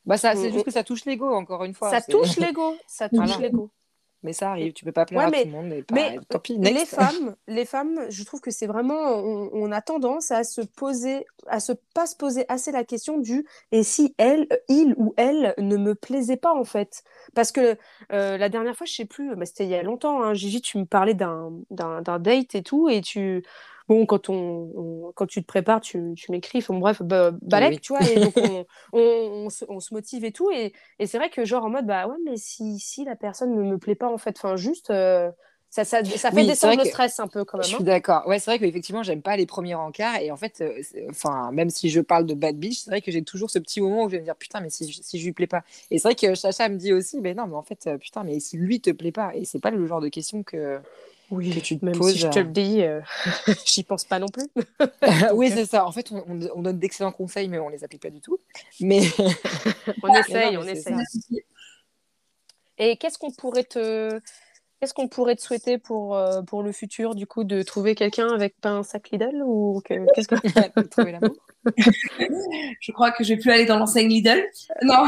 [0.05, 1.89] bah ça, c'est juste que ça touche l'ego, encore une fois.
[1.89, 3.71] Ça touche l'ego, ça touche l'ego
[4.25, 4.73] mais ça arrive.
[4.73, 5.73] Tu peux pas plaire à tout le monde.
[5.93, 6.17] Mais,
[6.57, 11.25] les femmes, les femmes, je trouve que c'est vraiment, on, a tendance à se poser,
[11.47, 15.53] à se pas se poser assez la question du et si elle, il ou elle
[15.57, 17.03] ne me plaisait pas en fait?
[17.35, 17.77] Parce que
[18.11, 20.23] euh, la dernière fois, je sais plus, bah, c'était il y a longtemps.
[20.23, 23.43] Hein, Gigi, tu me parlais d'un date et tout, et tu
[23.87, 27.93] bon, quand, on, quand tu te prépares, tu, tu m'écris, enfin, bref, bah, balèque, tu
[27.93, 28.33] vois, et donc
[28.93, 30.49] on, se, on, se, motive et tout.
[30.51, 33.55] Et, et c'est vrai que, genre, en mode, bah ouais, mais si, si la personne
[33.55, 34.89] ne me plaît pas, en fait, enfin, juste.
[34.89, 35.31] Euh,
[35.75, 37.65] ça, ça, ça, fait descendre le stress un peu quand même.
[37.65, 37.83] Je suis hein.
[37.83, 38.25] d'accord.
[38.27, 40.21] Ouais, c'est vrai qu'effectivement, j'aime pas les premiers rencarts.
[40.21, 43.11] Et en fait, euh, enfin, même si je parle de bad bitch, c'est vrai que
[43.11, 45.25] j'ai toujours ce petit moment où je vais me dire putain, mais si, si je
[45.25, 45.63] lui plais pas.
[45.91, 48.23] Et c'est vrai que Chacha me dit aussi, mais non, mais en fait, euh, putain,
[48.23, 49.35] mais si lui te plaît pas.
[49.35, 50.79] Et c'est pas le genre de question que
[51.31, 53.01] oui, que tu te même si je te le dis, euh,
[53.65, 54.47] j'y pense pas non plus.
[55.33, 55.85] oui, c'est ça.
[55.85, 58.37] En fait, on, on donne d'excellents conseils, mais on les applique pas du tout.
[58.79, 59.01] Mais
[60.03, 60.95] on essaye, on essaye.
[62.77, 64.19] Et qu'est-ce qu'on pourrait te
[64.79, 68.27] Qu'est-ce qu'on pourrait te souhaiter pour, euh, pour le futur, du coup, de trouver quelqu'un
[68.27, 71.35] avec pas un sac Lidl ou qu'est-ce que trouver l'amour
[72.81, 74.43] Je crois que je vais plus aller dans l'enseigne Lidl.
[74.81, 75.05] Non.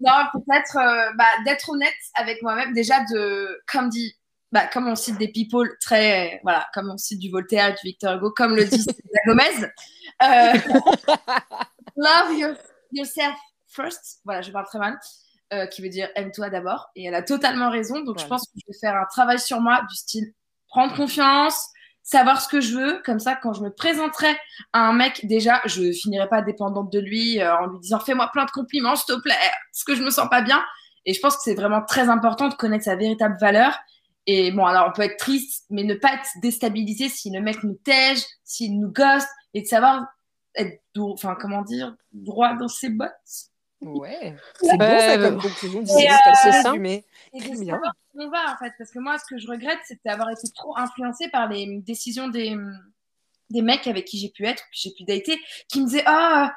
[0.00, 2.74] non, peut-être euh, bah, d'être honnête avec moi-même.
[2.74, 4.14] Déjà, de, comme dit
[4.54, 7.80] bah, comme on cite des people très, voilà, comme on cite du Voltaire et du
[7.82, 8.86] Victor Hugo, comme le dit
[9.26, 9.42] Gomez,
[10.22, 10.52] euh,
[11.96, 12.54] love
[12.92, 13.34] yourself
[13.66, 14.20] first.
[14.24, 14.96] Voilà, je parle très mal.
[15.52, 16.88] Euh, qui veut dire aime-toi d'abord.
[16.94, 18.00] Et elle a totalement raison.
[18.00, 20.32] Donc, je pense que je vais faire un travail sur moi du style
[20.68, 21.68] prendre confiance,
[22.02, 23.02] savoir ce que je veux.
[23.04, 24.36] Comme ça, quand je me présenterai
[24.72, 28.30] à un mec, déjà, je finirai pas dépendante de lui euh, en lui disant fais-moi
[28.32, 29.34] plein de compliments, s'il te plaît,
[29.72, 30.64] parce que je me sens pas bien.
[31.06, 33.78] Et je pense que c'est vraiment très important de connaître sa véritable valeur.
[34.26, 37.62] Et bon, alors on peut être triste, mais ne pas être déstabilisé si le mec
[37.62, 40.06] nous tège, s'il nous ghost, et de savoir
[40.54, 43.10] être, enfin, comment dire, droit dans ses bottes.
[43.82, 45.84] Ouais, c'est bon ça comme conclusion.
[45.84, 46.08] C'est
[46.62, 46.72] ça.
[46.74, 47.80] Et de bien.
[48.14, 50.76] on va en fait, parce que moi, ce que je regrette, c'est d'avoir été trop
[50.78, 52.56] influencée par les décisions des,
[53.50, 56.54] des mecs avec qui j'ai pu être, que j'ai pu dater, qui me disaient ah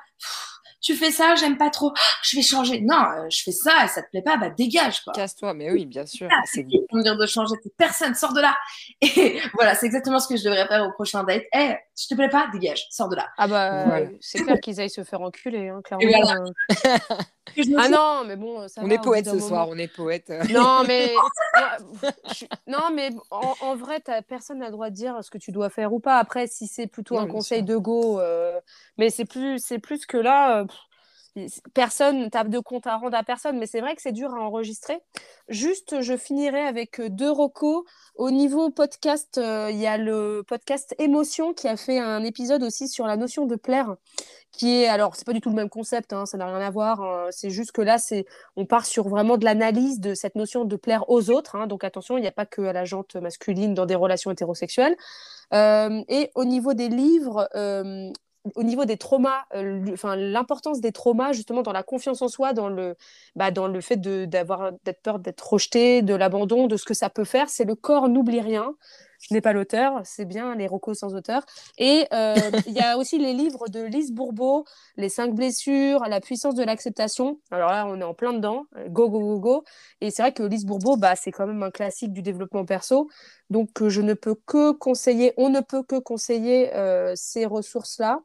[0.81, 2.81] tu fais ça, j'aime pas trop, je vais changer.
[2.81, 5.13] Non, euh, je fais ça et ça te plaît pas, bah dégage quoi.
[5.13, 6.27] Casse-toi, mais oui, bien sûr.
[6.31, 8.55] Ah, c'est dire de changer Personne, sort de là.
[9.01, 11.43] Et voilà, c'est exactement ce que je devrais faire au prochain date.
[11.53, 13.27] Eh, hey, je te plaît pas, dégage, sors de là.
[13.37, 16.05] Ah bah, c'est clair qu'ils aillent se faire enculer, hein, clairement.
[16.85, 16.97] Euh.
[17.77, 20.31] ah non, mais bon, ça On est poète ce soir, on est poète.
[20.51, 21.13] Non, mais,
[22.67, 25.93] non, mais en, vrai, personne n'a le droit de dire ce que tu dois faire
[25.93, 26.19] ou pas.
[26.19, 28.59] Après, si c'est plutôt un conseil de go, euh,
[28.97, 30.65] mais c'est plus, c'est plus que là.
[31.73, 34.39] Personne tape de compte à rendre à personne, mais c'est vrai que c'est dur à
[34.39, 34.99] enregistrer.
[35.47, 37.83] Juste, je finirai avec deux recos.
[38.15, 42.63] Au niveau podcast, euh, il y a le podcast Émotion qui a fait un épisode
[42.63, 43.95] aussi sur la notion de plaire,
[44.51, 46.69] qui est alors c'est pas du tout le même concept, hein, ça n'a rien à
[46.71, 47.01] voir.
[47.01, 47.27] Hein.
[47.31, 47.97] c'est juste que là,
[48.55, 51.55] on part sur vraiment de l'analyse de cette notion de plaire aux autres.
[51.55, 51.67] Hein.
[51.67, 54.95] donc attention, il n'y a pas que à la jante masculine dans des relations hétérosexuelles.
[55.53, 58.11] Euh, et au niveau des livres, euh,
[58.55, 62.53] au niveau des traumas, euh, enfin l'importance des traumas justement dans la confiance en soi,
[62.53, 62.95] dans le,
[63.35, 67.09] bah, dans le fait d'avoir d'être peur d'être rejeté, de l'abandon, de ce que ça
[67.09, 68.75] peut faire, c'est le corps n'oublie rien.
[69.19, 71.43] Je n'ai pas l'auteur, c'est bien les rocos sans auteur.
[71.77, 72.35] Et euh,
[72.67, 76.63] il y a aussi les livres de Lise Bourbeau, Les cinq blessures, La puissance de
[76.63, 77.39] l'acceptation.
[77.51, 79.63] Alors là, on est en plein dedans, go, go, go, go.
[80.01, 83.09] Et c'est vrai que Lise Bourbeau, bah, c'est quand même un classique du développement perso.
[83.49, 88.21] Donc je ne peux que conseiller, on ne peut que conseiller euh, ces ressources-là.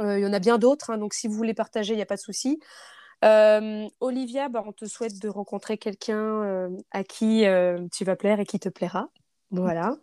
[0.00, 2.02] Euh, il y en a bien d'autres, hein, donc si vous voulez partager, il n'y
[2.02, 2.60] a pas de souci.
[3.24, 7.44] Euh, Olivia, bah, on te souhaite de rencontrer quelqu'un euh, à qui
[7.92, 9.08] tu vas plaire et qui te plaira.
[9.50, 9.96] Voilà.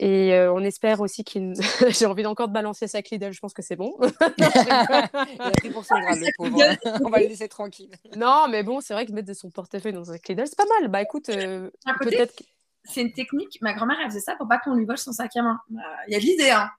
[0.00, 1.54] Et on espère aussi qu'il.
[1.88, 3.96] J'ai envie encore de balancer sa Lidl, je pense que c'est bon.
[4.38, 7.02] il a pris pour son le pauvre.
[7.04, 7.90] on va le laisser tranquille.
[8.16, 10.66] Non, mais bon, c'est vrai que mettre de son portefeuille dans un Lidl, c'est pas
[10.78, 10.88] mal.
[10.88, 12.42] Bah écoute, peut-être.
[12.84, 13.58] C'est une technique.
[13.60, 15.58] Ma grand-mère, elle faisait ça pour pas qu'on lui vole son sac à main.
[15.68, 16.70] Bah, il y a de l'idée, hein.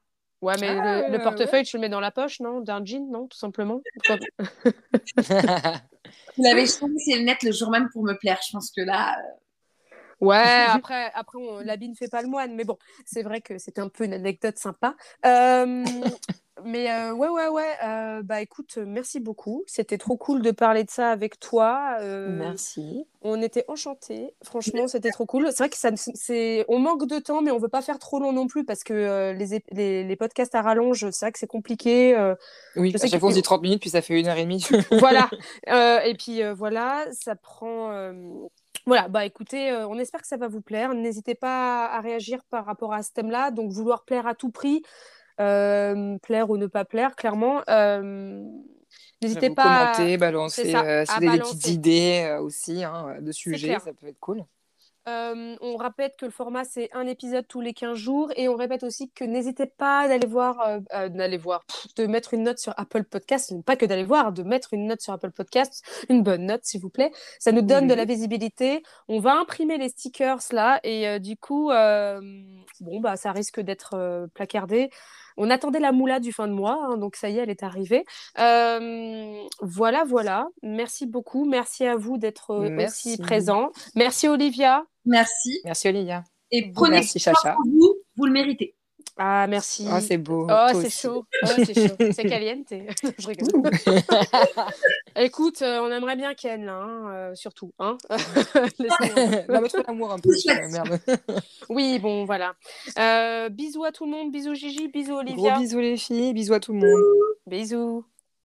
[0.41, 2.61] Ouais, mais le, ah, portefeuille, tu le mets dans la poche, non?
[2.61, 3.81] D'un jean, non Tout simplement.
[6.37, 8.39] Vous l'avez changé ses lunettes le jour même pour me plaire.
[8.45, 9.17] Je pense que là.
[9.17, 10.37] Euh, ouais,
[10.69, 12.55] après, après l'habit ne fait pas le moine.
[12.55, 14.95] Mais bon, c'est vrai que c'était un peu une anecdote sympa.
[15.25, 15.83] Euh,
[16.63, 17.73] mais euh, ouais, ouais, ouais.
[17.83, 19.63] Euh, bah écoute, merci beaucoup.
[19.67, 21.97] C'était trop cool de parler de ça avec toi.
[21.99, 23.05] Euh, merci.
[23.21, 24.33] On était enchantés.
[24.43, 25.47] Franchement, c'était trop cool.
[25.49, 28.19] C'est vrai que ça, c'est, on manque de temps, mais on veut pas faire trop
[28.19, 31.47] long non plus parce que les, les, les, podcasts à rallonge, c'est vrai que c'est
[31.47, 32.15] compliqué.
[32.75, 34.65] oui, à chaque fois on dit 30 minutes, puis ça fait une heure et demie.
[34.91, 35.29] voilà.
[36.05, 37.91] et puis voilà, ça prend.
[38.85, 40.93] Voilà, bah écoutez, on espère que ça va vous plaire.
[40.93, 43.51] N'hésitez pas à réagir par rapport à ce thème-là.
[43.51, 44.81] Donc, vouloir plaire à tout prix,
[45.39, 47.61] plaire ou ne pas plaire, clairement.
[47.69, 48.43] Euh,
[49.21, 53.79] n'hésitez pas à commenter, balancer, euh, si avez des petites idées aussi hein, de sujets,
[53.79, 54.43] ça peut être cool.
[55.07, 58.83] on répète que le format c'est un épisode tous les 15 jours et on répète
[58.83, 61.65] aussi que n'hésitez pas d'aller voir, d'aller voir,
[61.95, 65.01] de mettre une note sur Apple Podcast, pas que d'aller voir, de mettre une note
[65.01, 67.11] sur Apple Podcast, une bonne note s'il vous plaît.
[67.39, 68.83] Ça nous donne de la visibilité.
[69.07, 74.89] On va imprimer les stickers là et du coup, bon bah ça risque d'être placardé.
[75.41, 77.63] On attendait la moula du fin de mois, hein, donc ça y est, elle est
[77.63, 78.03] arrivée.
[78.39, 80.49] Euh, voilà, voilà.
[80.61, 81.45] Merci beaucoup.
[81.45, 83.71] Merci à vous d'être euh, aussi présent.
[83.95, 84.83] Merci Olivia.
[85.05, 85.61] Merci.
[85.63, 86.25] Merci Olivia.
[86.51, 88.75] Et prenez soin de vous, vous le méritez.
[89.21, 89.85] Ah, merci.
[89.91, 90.47] Oh, c'est beau.
[90.49, 91.25] Oh, c'est chaud.
[91.43, 91.95] Oh, c'est chaud.
[92.13, 92.67] c'est caliente.
[93.19, 93.69] Je rigole.
[95.17, 97.73] Écoute, euh, on aimerait bien Ken, là, hein, euh, surtout.
[97.79, 100.29] Hein non, mais l'amour un peu.
[100.71, 100.99] merde.
[101.67, 102.53] oui, bon, voilà.
[102.97, 104.31] Euh, bisous à tout le monde.
[104.31, 104.87] Bisous Gigi.
[104.87, 105.51] Bisous Olivia.
[105.51, 106.33] Gros bisous les filles.
[106.33, 107.03] Bisous à tout le monde.
[107.45, 108.05] Bisous.